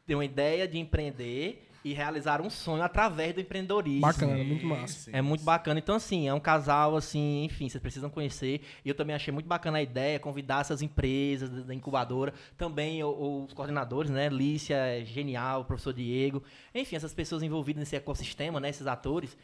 [0.05, 4.01] tem uma ideia de empreender e realizar um sonho através do empreendedorismo.
[4.01, 4.93] Bacana, muito massa.
[5.05, 5.11] Sim.
[5.13, 5.79] É muito bacana.
[5.79, 8.61] Então, assim, é um casal, assim, enfim, vocês precisam conhecer.
[8.85, 12.33] E eu também achei muito bacana a ideia, convidar essas empresas da- incubadora.
[12.57, 14.29] Também os coordenadores, né?
[14.29, 16.43] Lícia, é genial, o professor Diego.
[16.75, 18.69] Enfim, essas pessoas envolvidas nesse ecossistema, né?
[18.69, 19.35] Esses atores.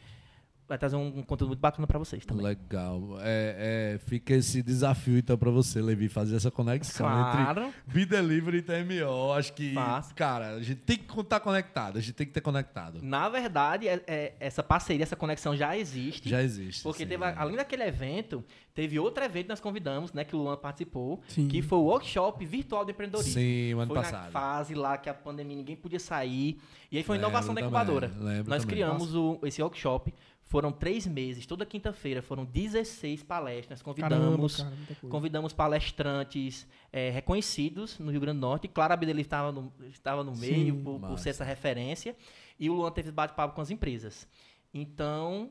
[0.68, 2.44] Vai trazer um, um conteúdo muito bacana pra vocês também.
[2.44, 3.16] Legal.
[3.22, 7.62] É, é, fica esse desafio, então, pra você, Levi, fazer essa conexão Claro.
[7.62, 9.32] entre Bidelivery e TMO.
[9.32, 10.14] Acho que, Faço.
[10.14, 12.98] cara, a gente tem que estar conectado, a gente tem que ter conectado.
[13.02, 16.28] Na verdade, é- é- essa parceria, essa conexão já existe.
[16.28, 16.82] Já existe.
[16.82, 17.08] Porque sim.
[17.08, 18.44] teve, além daquele evento,
[18.74, 20.22] teve outro evento que nós convidamos, né?
[20.22, 21.48] Que o Luan participou, Sim.
[21.48, 23.32] que foi o workshop virtual de empreendedorismo.
[23.32, 24.24] Sim, o ano foi passado.
[24.26, 26.60] na fase lá que a pandemia ninguém podia sair.
[26.92, 28.06] E aí foi uma Lembro inovação da também, incubadora.
[28.18, 28.66] lembro Nós também.
[28.76, 30.12] criamos o- esse workshop.
[30.48, 33.82] Foram três meses, toda quinta-feira foram 16 palestras.
[33.82, 35.08] Caramba, Convidamos, cara, muita coisa.
[35.10, 38.66] convidamos palestrantes eh, reconhecidos no Rio Grande do Norte.
[38.66, 40.40] Clara Abdeli estava no, estava no Sim.
[40.40, 42.16] meio por, por ser essa referência.
[42.58, 44.26] E o Luan teve bate-papo com as empresas.
[44.72, 45.50] Então,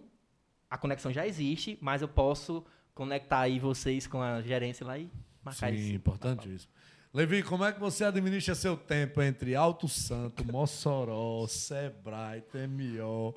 [0.68, 5.12] a conexão já existe, mas eu posso conectar aí vocês com a gerência lá e
[5.44, 5.94] marcar Sim, isso.
[5.94, 6.72] importantíssimo.
[7.14, 13.36] Levi, como é que você administra seu tempo entre Alto Santo, Mossoró, Sebrae, TMO?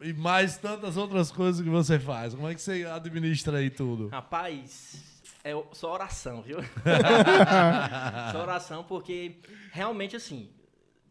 [0.00, 2.34] E mais tantas outras coisas que você faz.
[2.34, 4.08] Como é que você administra aí tudo?
[4.08, 6.58] Rapaz, é só oração, viu?
[8.32, 9.36] só oração, porque
[9.72, 10.50] realmente, assim,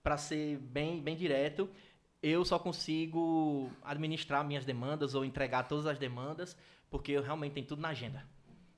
[0.01, 1.70] para ser bem, bem direto,
[2.22, 6.58] eu só consigo administrar minhas demandas ou entregar todas as demandas,
[6.89, 8.26] porque eu realmente tenho tudo na agenda.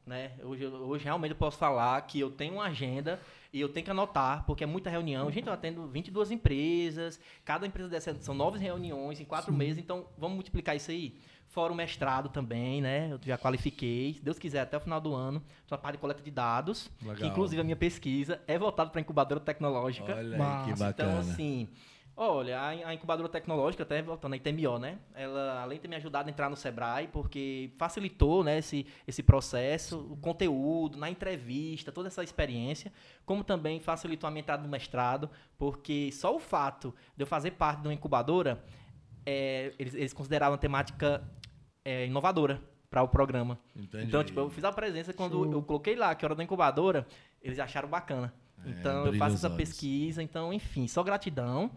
[0.06, 0.34] Né?
[0.42, 3.20] Hoje, hoje realmente eu posso falar que eu tenho uma agenda
[3.52, 5.32] e eu tenho que anotar, porque é muita reunião.
[5.32, 9.58] Gente, eu atendo 22 empresas, cada empresa dessa são nove reuniões em quatro Sim.
[9.58, 11.18] meses, então vamos multiplicar isso aí.
[11.48, 13.12] Fora o mestrado também, né?
[13.12, 14.14] Eu já qualifiquei.
[14.14, 15.42] Se Deus quiser, até o final do ano,
[15.72, 16.92] na parte de coleta de dados.
[17.02, 17.16] Legal.
[17.16, 20.14] Que, inclusive, a minha pesquisa é voltada para a incubadora tecnológica.
[20.14, 20.92] Olha aí, que bacana.
[20.92, 21.70] Então, assim,
[22.20, 24.98] Olha, a, incubadora tecnológica, até voltando a ITMO, né?
[25.14, 29.22] Ela, além de ter me ajudado a entrar no Sebrae, porque facilitou né, esse, esse
[29.22, 32.92] processo, o conteúdo, na entrevista, toda essa experiência,
[33.24, 37.52] como também facilitou a minha entrada no mestrado, porque só o fato de eu fazer
[37.52, 38.64] parte de uma incubadora,
[39.24, 41.24] é, eles, eles consideravam a temática
[41.86, 42.60] é, inovadora
[42.90, 43.60] para o programa.
[43.76, 44.06] Entendi.
[44.06, 45.52] Então, tipo, eu fiz a presença quando Show.
[45.52, 47.06] eu coloquei lá que era da incubadora,
[47.44, 48.34] eles acharam bacana.
[48.66, 49.58] É, então, eu faço essa olhos.
[49.58, 51.70] pesquisa, então, enfim, só gratidão.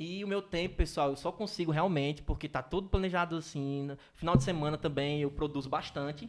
[0.00, 3.94] E o meu tempo, pessoal, eu só consigo realmente, porque tá tudo planejado assim.
[4.14, 6.26] Final de semana também eu produzo bastante.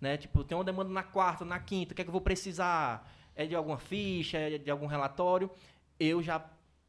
[0.00, 0.16] Né?
[0.16, 3.12] Tipo, tem uma demanda na quarta, na quinta, o que é que eu vou precisar?
[3.36, 5.50] É de alguma ficha, é de algum relatório?
[5.98, 6.42] Eu já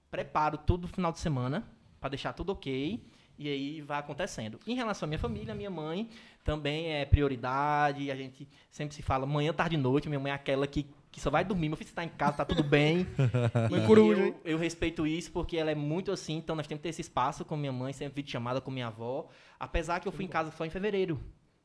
[0.10, 1.68] preparo tudo no final de semana
[2.00, 3.06] para deixar tudo ok.
[3.38, 4.58] E aí vai acontecendo.
[4.66, 6.10] Em relação à minha família, minha mãe
[6.46, 8.10] também é prioridade.
[8.10, 10.08] A gente sempre se fala manhã, tarde e noite.
[10.08, 11.68] Minha mãe é aquela que que só vai dormir.
[11.68, 13.06] Meu filho está em casa, tá tudo bem.
[13.70, 16.84] e coruja, eu, eu, respeito isso porque ela é muito assim, então nós temos que
[16.84, 19.28] ter esse espaço com minha mãe, sempre vídeo chamada com minha avó.
[19.60, 21.20] Apesar que eu fui em casa só em fevereiro,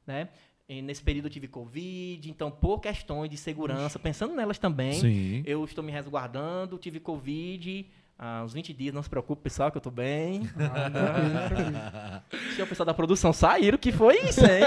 [0.06, 0.28] né?
[0.68, 5.42] E nesse período eu tive Covid, então por questões de segurança, pensando nelas também, Sim.
[5.46, 7.86] eu estou me resguardando, tive Covid,
[8.18, 10.50] há uns 20 dias, não se preocupe, pessoal, que eu tô bem.
[10.58, 14.64] Ah, Deixa o pessoal da produção saíram, que foi isso, hein?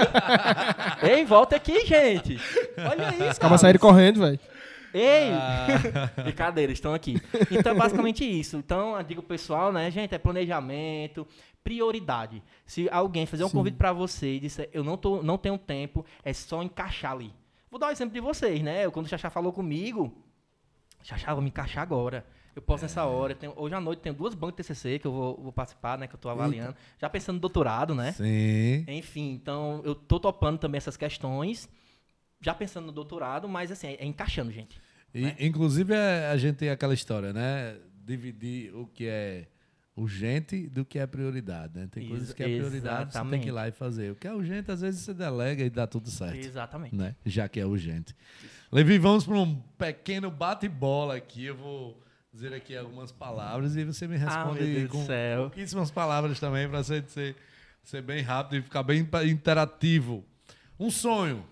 [1.06, 2.40] Ei, volta aqui, gente.
[2.78, 4.40] Olha isso, Acaba saindo correndo, velho.
[4.92, 5.30] Ei!
[5.32, 6.10] Ah.
[6.22, 7.16] Brincadeira, estão aqui.
[7.50, 8.56] Então, é basicamente isso.
[8.56, 11.26] Então, eu digo pessoal, né, gente, é planejamento,
[11.62, 12.42] prioridade.
[12.66, 13.56] Se alguém fazer um Sim.
[13.56, 17.32] convite para você e disser, eu não, tô, não tenho tempo, é só encaixar ali.
[17.70, 18.84] Vou dar um exemplo de vocês, né?
[18.84, 20.12] Eu, quando o Xaxá falou comigo,
[21.02, 22.26] Xaxá, vou me encaixar agora.
[22.54, 22.88] Eu posso é.
[22.88, 23.34] nessa hora.
[23.34, 26.08] Tenho, hoje à noite tenho duas bancas de TCC que eu vou, vou participar, né?
[26.08, 26.70] Que eu estou avaliando.
[26.70, 26.80] Eita.
[27.00, 28.12] Já pensando no doutorado, né?
[28.12, 28.84] Sim.
[28.88, 31.68] Enfim, então eu tô topando também essas questões
[32.40, 34.80] já pensando no doutorado, mas assim, é encaixando, gente.
[35.14, 35.36] E, né?
[35.38, 37.76] Inclusive, é, a gente tem aquela história, né?
[38.04, 39.46] Dividir o que é
[39.96, 41.88] urgente do que é prioridade, né?
[41.90, 44.12] Tem coisas que é prioridade, você tem que ir lá e fazer.
[44.12, 46.36] O que é urgente, às vezes você delega e dá tudo certo.
[46.36, 46.94] Exatamente.
[46.94, 47.14] Né?
[47.26, 48.16] Já que é urgente.
[48.42, 48.60] Isso.
[48.72, 51.44] Levi, vamos para um pequeno bate-bola aqui.
[51.44, 52.00] Eu vou
[52.32, 55.06] dizer aqui algumas palavras e você me ah, responde ah, com
[55.42, 57.34] pouquíssimas palavras também para ser, ser,
[57.82, 60.24] ser bem rápido e ficar bem interativo.
[60.78, 61.44] Um sonho.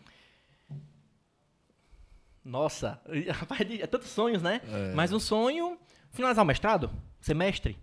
[2.48, 2.98] Nossa,
[3.30, 4.62] rapaz, é tantos sonhos, né?
[4.66, 4.94] É.
[4.94, 5.78] Mas um sonho,
[6.10, 6.90] finalizar o mestrado,
[7.20, 7.78] semestre.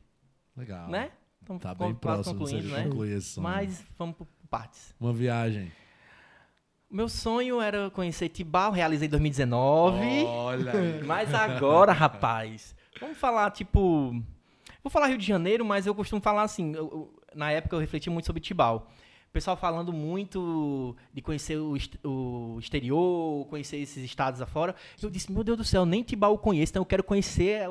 [0.58, 0.90] Legal.
[0.90, 1.12] Né?
[1.44, 2.90] Então, tá bem próximo, concluindo, né?
[3.38, 4.96] Mas vamos por partes.
[5.00, 5.72] Uma viagem.
[6.90, 10.24] Meu sonho era conhecer Tibau, realizei em 2019.
[10.26, 11.04] Olha aí.
[11.06, 14.20] Mas agora, rapaz, vamos falar, tipo...
[14.82, 16.76] Vou falar Rio de Janeiro, mas eu costumo falar assim...
[16.76, 18.88] Eu, eu, na época eu refleti muito sobre Tibau
[19.36, 21.76] pessoal falando muito de conhecer o,
[22.06, 24.74] o, exterior, conhecer esses estados afora.
[25.02, 27.64] Eu disse, meu Deus do céu, nem Tibau conheço, então eu quero conhecer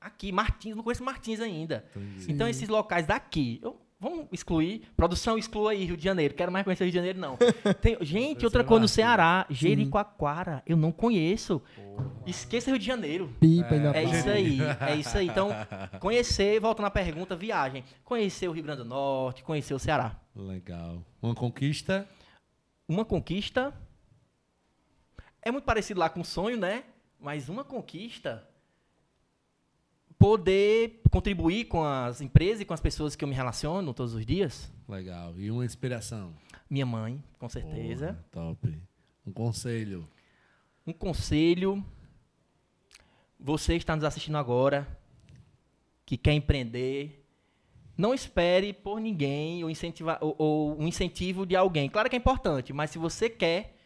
[0.00, 1.84] aqui, Martins, não conheço Martins ainda.
[1.94, 2.32] Entendi.
[2.32, 6.64] Então esses locais daqui, eu, vamos excluir, produção exclua aí Rio de Janeiro, quero mais
[6.64, 7.36] conhecer Rio de Janeiro não.
[7.80, 11.62] Tem, gente, outra coisa no Ceará, Jericoacoara, eu não conheço.
[11.76, 12.10] Porra.
[12.26, 13.32] Esqueça Rio de Janeiro.
[13.38, 15.28] Pipa, é, é isso aí, é isso aí.
[15.28, 15.50] Então,
[16.00, 17.84] conhecer, voltando à pergunta, viagem.
[18.02, 20.23] Conhecer o Rio Grande do Norte, conhecer o Ceará.
[20.34, 21.04] Legal.
[21.22, 22.08] Uma conquista?
[22.88, 23.72] Uma conquista.
[25.40, 26.84] É muito parecido lá com o sonho, né?
[27.20, 28.48] Mas uma conquista.
[30.18, 34.24] Poder contribuir com as empresas e com as pessoas que eu me relaciono todos os
[34.24, 34.72] dias.
[34.88, 35.38] Legal.
[35.38, 36.34] E uma inspiração?
[36.68, 38.24] Minha mãe, com certeza.
[38.30, 38.82] Porra, top.
[39.26, 40.08] Um conselho?
[40.86, 41.84] Um conselho.
[43.38, 44.86] Você está nos assistindo agora,
[46.06, 47.23] que quer empreender,
[47.96, 51.88] não espere por ninguém ou, incentivar, ou, ou, um incentivo de alguém.
[51.88, 53.76] Claro que é importante, mas se você quer,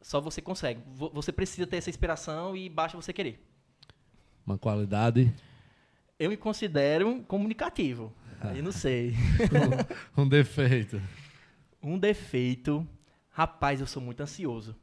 [0.00, 0.80] só você consegue.
[1.12, 3.46] Você precisa ter essa inspiração e basta você querer.
[4.46, 5.32] Uma qualidade?
[6.18, 8.12] Eu me considero comunicativo.
[8.40, 9.14] Aí não sei.
[10.16, 11.00] um defeito?
[11.82, 12.86] Um defeito.
[13.30, 14.74] Rapaz, eu sou muito ansioso.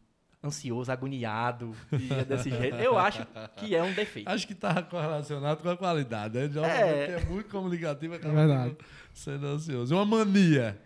[0.43, 2.77] Ansioso, agoniado, e é desse jeito.
[2.77, 3.25] Eu acho
[3.57, 4.27] que é um defeito.
[4.29, 6.37] Acho que tá correlacionado com a qualidade.
[6.37, 6.49] Né?
[6.49, 7.11] Já É.
[7.11, 8.77] é muito comunicativo, É verdade.
[9.13, 9.93] sendo ansioso.
[9.95, 10.79] Uma mania.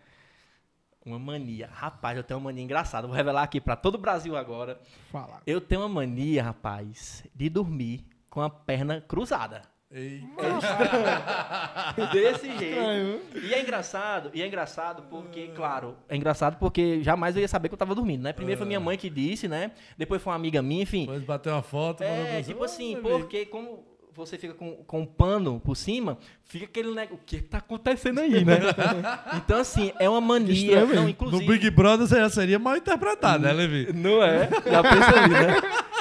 [1.05, 1.69] Uma mania.
[1.71, 3.05] Rapaz, eu tenho uma mania engraçada.
[3.07, 4.79] Vou revelar aqui pra todo o Brasil agora.
[5.11, 5.41] Fala.
[5.45, 9.61] Eu tenho uma mania, rapaz, de dormir com a perna cruzada.
[9.95, 10.23] Ei,
[12.11, 13.37] Desse jeito.
[13.43, 17.67] E é engraçado, e é engraçado porque, claro, é engraçado porque jamais eu ia saber
[17.69, 18.33] que eu tava dormindo, né?
[18.33, 19.71] Primeiro foi minha mãe que disse, né?
[19.95, 21.01] Depois foi uma amiga minha, enfim.
[21.01, 22.01] Depois bateu uma foto.
[22.01, 26.17] É, tipo "Ô, assim, bebê." porque como você fica com, com um pano por cima,
[26.45, 27.15] fica aquele negócio.
[27.15, 28.59] O que tá acontecendo aí, né?
[29.37, 30.53] então, assim, é uma mania.
[30.53, 30.93] estranho.
[30.95, 31.45] Não, No inclusive.
[31.47, 33.91] Big Brother você já seria mal interpretado, né, Levi?
[33.93, 34.49] Não é?
[34.69, 35.55] Já percebi, né?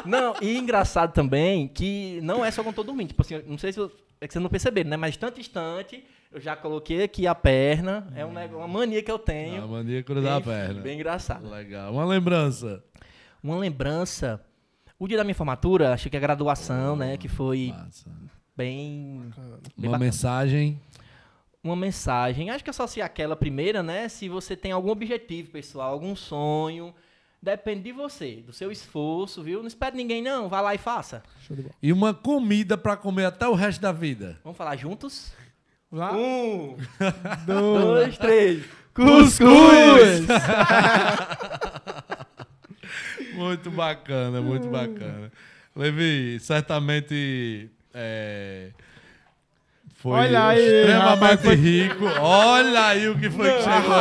[0.04, 3.08] Não, e engraçado também que não é só quando tô dormindo.
[3.08, 3.90] Tipo assim, não sei se eu-
[4.20, 4.96] é que vocês não perceberam, né?
[4.96, 8.06] Mas tanto instante, eu já coloquei aqui a perna.
[8.14, 9.66] É um negócio, uma mania que eu A tenho.
[9.68, 10.80] mania de cruzar a bem, perna.
[10.80, 11.48] bem engraçado.
[11.50, 11.92] Legal.
[11.92, 12.82] Uma lembrança.
[13.42, 14.40] Uma lembrança.
[15.02, 17.16] O dia da minha formatura, acho que a graduação, né?
[17.16, 18.08] Que foi Massa.
[18.56, 19.32] bem.
[19.36, 19.98] bem Uma bacana.
[19.98, 20.80] mensagem.
[21.64, 22.50] uma mensagem.
[22.50, 24.08] Acho que é só se aquela primeira, né?
[24.08, 26.94] Se você tem algum objetivo, pessoal, algum sonho,
[27.42, 29.58] depende de você, do seu esforço, viu?
[29.58, 30.48] Não espere ninguém, não.
[30.48, 31.24] Vá lá e faça.
[31.82, 34.38] E uma comida pra comer até o resto da vida.
[34.44, 35.32] Vamos falar juntos?
[35.90, 36.12] Lá.
[36.12, 36.76] Um,
[37.44, 37.84] Dois.
[37.84, 38.64] dois, três.
[38.94, 40.26] Cuscuz!
[43.70, 45.30] muito bacana, muito bacana.
[45.74, 48.68] Levi, certamente é,
[49.96, 52.04] foi Olha aí, extremamente rapaz, foi- rico.
[52.20, 53.94] Olha aí o que foi que chegou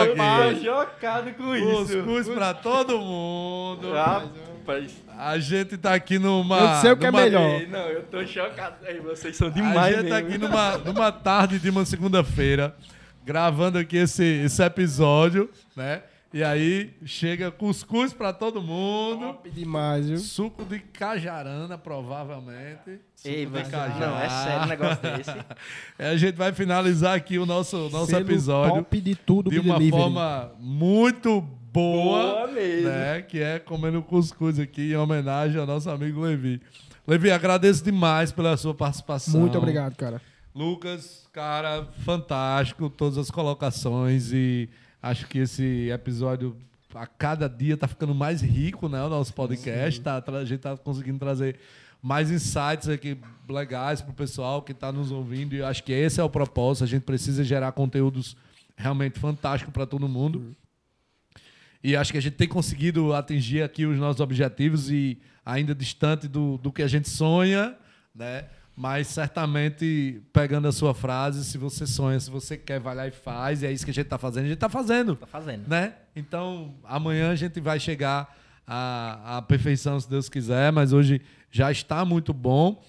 [0.50, 0.64] aqui.
[0.66, 1.44] chocado com
[1.76, 3.94] Cuscuz pra todo mundo.
[3.94, 5.02] Rapaz.
[5.18, 6.58] A gente tá aqui numa.
[6.76, 7.62] Eu sei o que é numa- melhor.
[7.68, 8.76] Não, eu tô chocado.
[8.86, 10.28] Ei, vocês são A demais gente tá mesmo.
[10.30, 12.76] aqui numa, numa tarde de uma segunda-feira,
[13.24, 16.02] gravando aqui esse, esse episódio, né?
[16.34, 19.26] E aí chega cuscuz pra todo mundo.
[19.34, 20.18] Top demais, viu?
[20.18, 23.00] Suco de cajarana, provavelmente.
[23.16, 24.00] Suco Ei, de mas, cajá.
[24.08, 25.32] não, é sério um negócio desse.
[26.00, 29.78] É, a gente vai finalizar aqui o nosso, nosso episódio Top de tudo, de uma
[29.78, 30.02] Delivery.
[30.04, 32.88] forma muito boa, Boa mesmo.
[32.90, 33.22] né?
[33.22, 36.62] Que é comendo cuscuz aqui em homenagem ao nosso amigo Levi.
[37.06, 39.42] Levi, agradeço demais pela sua participação.
[39.42, 40.22] Muito obrigado, cara.
[40.56, 44.70] Lucas, cara, fantástico, todas as colocações e
[45.02, 46.56] acho que esse episódio
[46.94, 49.02] a cada dia tá ficando mais rico, né?
[49.04, 51.58] O nosso podcast, tá, a gente tá conseguindo trazer
[52.02, 56.24] mais insights aqui legais pro pessoal que tá nos ouvindo e acho que esse é
[56.24, 58.36] o propósito, a gente precisa gerar conteúdos
[58.76, 60.56] realmente fantásticos para todo mundo.
[61.84, 66.28] E acho que a gente tem conseguido atingir aqui os nossos objetivos e ainda distante
[66.28, 67.76] do, do que a gente sonha,
[68.14, 68.46] né?
[68.76, 73.12] Mas certamente, pegando a sua frase, se você sonha, se você quer, vai lá e
[73.12, 75.68] faz, e é isso que a gente está fazendo, a gente está fazendo, Tá fazendo.
[75.68, 75.94] né?
[76.16, 81.72] Então, amanhã a gente vai chegar à, à perfeição, se Deus quiser, mas hoje já
[81.72, 82.82] está muito bom.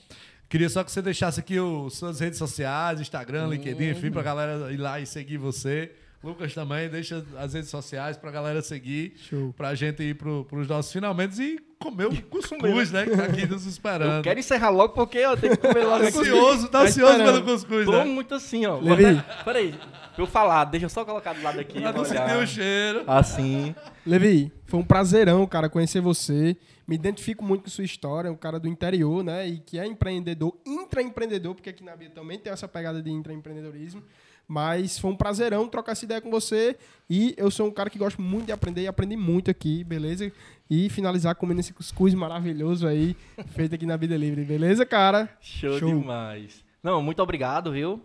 [0.49, 4.25] Queria só que você deixasse aqui os, suas redes sociais, Instagram, LinkedIn, enfim, para a
[4.25, 5.91] galera ir lá e seguir você.
[6.23, 9.53] Lucas também, deixa as redes sociais para a galera seguir, Show.
[9.57, 13.05] para a gente ir para os nossos finalmente e comer o cuscuz, né?
[13.05, 14.19] Que tá aqui nos esperando.
[14.19, 15.99] Eu quero encerrar logo porque eu tenho que comer logo.
[16.01, 18.05] Tá ansioso, tá ansioso pelo cuscuz, Tô né?
[18.05, 18.79] muito assim, ó.
[18.79, 19.21] Levi.
[19.45, 21.81] Peraí, pra eu falar, deixa eu só colocar do lado aqui.
[21.81, 23.03] Pra não sentir o cheiro.
[23.07, 23.75] Assim.
[24.07, 26.57] Levi, foi um prazerão, cara, conhecer você.
[26.87, 29.49] Me identifico muito com sua história, um cara do interior, né?
[29.49, 34.03] E que é empreendedor, intraempreendedor, porque aqui na Bia também tem essa pegada de intraempreendedorismo.
[34.47, 36.77] Mas foi um prazerão trocar essa ideia com você.
[37.09, 40.31] E eu sou um cara que gosta muito de aprender e aprendi muito aqui, beleza?
[40.69, 43.17] E finalizar comendo esse cuscuz maravilhoso aí,
[43.55, 45.29] feito aqui na Vida Livre, beleza, cara?
[45.41, 45.89] Show, Show.
[45.89, 46.65] demais.
[46.83, 48.03] Não, muito obrigado, viu?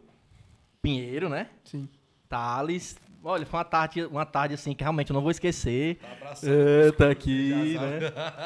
[0.81, 1.47] Pinheiro, né?
[1.63, 1.87] Sim.
[2.29, 2.97] Thales.
[3.23, 5.99] Olha, foi uma tarde, uma tarde assim que realmente eu não vou esquecer.
[6.17, 7.99] abraçando É, tá aqui, né?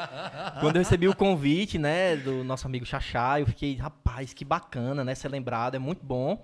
[0.60, 5.04] Quando eu recebi o convite, né, do nosso amigo Xaxá, eu fiquei, rapaz, que bacana,
[5.04, 6.42] né, ser lembrado, é muito bom.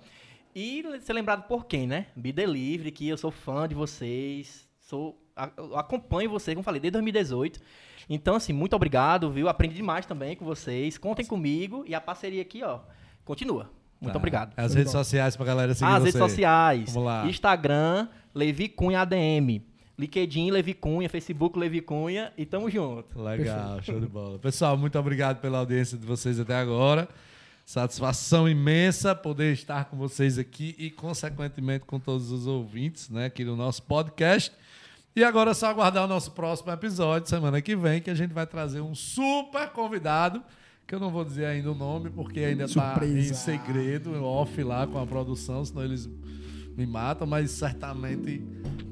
[0.55, 2.07] E ser lembrado por quem, né?
[2.15, 6.65] Be Delivery, que eu sou fã de vocês, sou, a- eu acompanho vocês, como eu
[6.65, 7.59] falei, desde 2018.
[8.09, 9.47] Então, assim, muito obrigado, viu?
[9.47, 10.97] Aprendi demais também com vocês.
[10.97, 12.79] Contem comigo e a parceria aqui, ó,
[13.23, 13.69] continua.
[14.01, 14.17] Muito Tá.
[14.17, 14.53] obrigado.
[14.57, 16.05] As redes sociais pra galera seguir As você.
[16.05, 16.93] redes sociais.
[16.93, 17.27] Vamos lá.
[17.27, 19.61] Instagram, Levi Cunha ADM.
[19.97, 21.09] LinkedIn, Levi Cunha.
[21.09, 22.31] Facebook, Levi Cunha.
[22.37, 23.21] E tamo junto.
[23.21, 24.39] Legal, show de bola.
[24.39, 27.09] Pessoal, muito obrigado pela audiência de vocês até agora.
[27.69, 33.45] Satisfação imensa poder estar com vocês aqui e, consequentemente, com todos os ouvintes né, aqui
[33.45, 34.51] do nosso podcast.
[35.15, 38.33] E agora é só aguardar o nosso próximo episódio, semana que vem, que a gente
[38.33, 40.41] vai trazer um super convidado,
[40.87, 44.87] que eu não vou dizer ainda o nome, porque ainda está em segredo, off lá
[44.87, 46.09] com a produção, senão eles
[46.75, 48.41] me matam, mas certamente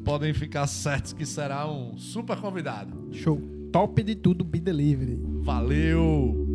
[0.05, 3.09] podem ficar certos que será um super convidado.
[3.11, 3.41] Show.
[3.71, 5.19] Top de tudo, Be Delivery.
[5.41, 6.45] Valeu!